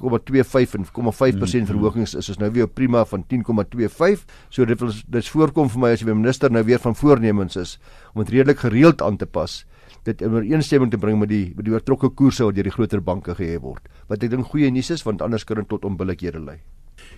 0,25 0.00 0.74
en 0.74 0.84
0,5% 0.84 0.94
mm 0.94 1.50
-hmm. 1.50 1.66
verhogings 1.66 2.14
is 2.14 2.28
ons 2.28 2.38
nou 2.38 2.50
weer 2.50 2.64
op 2.64 2.74
prima 2.74 3.04
van 3.04 3.24
10,25. 3.26 4.24
So 4.48 4.64
dit 4.64 4.80
wil 4.80 4.92
dit 5.06 5.28
voorkom 5.28 5.68
vir 5.68 5.80
my 5.80 5.90
as 5.92 5.98
die 5.98 6.14
minister 6.14 6.50
nou 6.50 6.64
weer 6.64 6.78
van 6.78 6.96
voornemens 6.96 7.56
is 7.56 7.78
om 8.14 8.24
dit 8.24 8.32
redelik 8.32 8.58
gereeld 8.58 9.02
aan 9.02 9.16
te 9.16 9.26
pas 9.26 9.66
dit 10.08 10.22
in 10.22 10.34
ooreenstemming 10.34 10.90
te 10.90 10.98
bring 10.98 11.18
met 11.20 11.28
die 11.28 11.52
met 11.56 11.64
die 11.66 11.74
oortrokke 11.74 12.12
koerse 12.16 12.44
wat 12.44 12.56
deur 12.56 12.68
die 12.68 12.74
groter 12.74 13.02
banke 13.04 13.34
gehef 13.34 13.62
word. 13.64 13.88
Wat 14.08 14.22
ek 14.22 14.30
dink 14.30 14.52
goeie 14.52 14.70
nuus 14.70 14.90
is 14.90 15.06
want 15.06 15.22
anders 15.22 15.44
kan 15.44 15.62
dit 15.62 15.68
tot 15.68 15.84
onbillikhede 15.84 16.40
lei. 16.44 16.60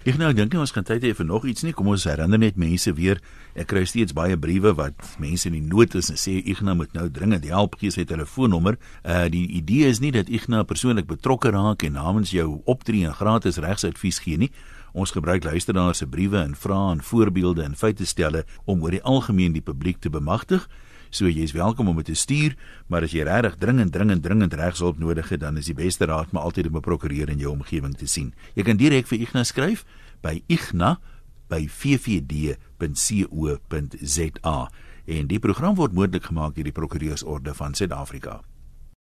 Ek 0.03 0.17
nou 0.19 0.33
dink 0.35 0.55
ons 0.59 0.73
kan 0.75 0.83
tyd 0.87 1.05
hê 1.07 1.13
vir 1.15 1.27
nog 1.27 1.45
iets 1.47 1.63
nie. 1.63 1.73
Kom 1.77 1.87
ons 1.93 2.05
herinner 2.09 2.41
net 2.41 2.59
mense 2.59 2.91
weer. 2.99 3.21
Ek 3.55 3.69
kry 3.71 3.85
steeds 3.87 4.15
baie 4.17 4.35
briewe 4.39 4.73
wat 4.79 4.99
mense 5.23 5.47
in 5.47 5.55
die 5.55 5.63
nood 5.63 5.95
is 5.99 6.11
en 6.11 6.19
sê 6.19 6.41
Ignas 6.41 6.79
moet 6.79 6.95
nou 6.97 7.07
dringend 7.11 7.47
help 7.47 7.79
gee 7.79 7.95
sy 7.95 8.05
telefoonnommer. 8.09 8.79
Uh 9.07 9.29
die 9.31 9.45
idee 9.61 9.91
is 9.91 10.03
nie 10.03 10.11
dat 10.15 10.31
Ignas 10.31 10.67
persoonlik 10.71 11.07
betrokke 11.11 11.55
raak 11.55 11.87
en 11.87 11.95
namens 11.99 12.35
jou 12.35 12.63
optree 12.67 13.07
en 13.07 13.15
gratis 13.15 13.61
regsadvies 13.63 14.23
gee 14.27 14.43
nie. 14.43 14.51
Ons 14.93 15.15
gebruik 15.15 15.45
luisteraars 15.47 16.03
se 16.03 16.07
briewe 16.07 16.43
en 16.43 16.59
vrae 16.59 16.97
en 16.97 17.03
voorbeelde 17.03 17.63
en 17.65 17.79
feite 17.79 18.07
stelle 18.07 18.43
om 18.67 18.83
oor 18.83 18.93
die 18.93 19.05
algemeen 19.07 19.55
die 19.55 19.65
publiek 19.65 20.03
te 20.03 20.11
bemagtig. 20.11 20.67
So 21.13 21.29
jy's 21.29 21.53
welkom 21.53 21.91
om 21.91 21.99
dit 22.01 22.07
te 22.09 22.15
stuur, 22.17 22.55
maar 22.89 23.05
as 23.05 23.13
jy 23.13 23.27
regtig 23.29 23.59
dringend 23.61 23.93
dringend 23.93 24.23
dringend 24.25 24.55
regshulp 24.57 24.97
nodig 24.97 25.29
het, 25.29 25.43
dan 25.43 25.59
is 25.61 25.69
die 25.69 25.77
beste 25.77 26.09
raad 26.09 26.33
maar 26.33 26.49
altyd 26.49 26.67
om 26.71 26.77
'n 26.77 26.81
prokureur 26.81 27.29
in 27.29 27.39
jou 27.39 27.53
omgewing 27.53 27.95
te 27.95 28.07
sien. 28.07 28.33
Jy 28.55 28.63
kan 28.63 28.77
direk 28.77 29.07
vir 29.07 29.19
Ignas 29.21 29.49
skryf 29.49 29.85
by 30.23 30.43
igna 30.49 31.01
by 31.49 31.69
vvd.co.za. 31.69 32.59
En 35.07 35.27
die 35.27 35.39
program 35.39 35.75
word 35.75 35.93
moontlik 35.93 36.25
gemaak 36.25 36.55
deur 36.55 36.65
die 36.65 36.73
Prokureursorde 36.73 37.55
van 37.55 37.75
Suid-Afrika. 37.75 38.41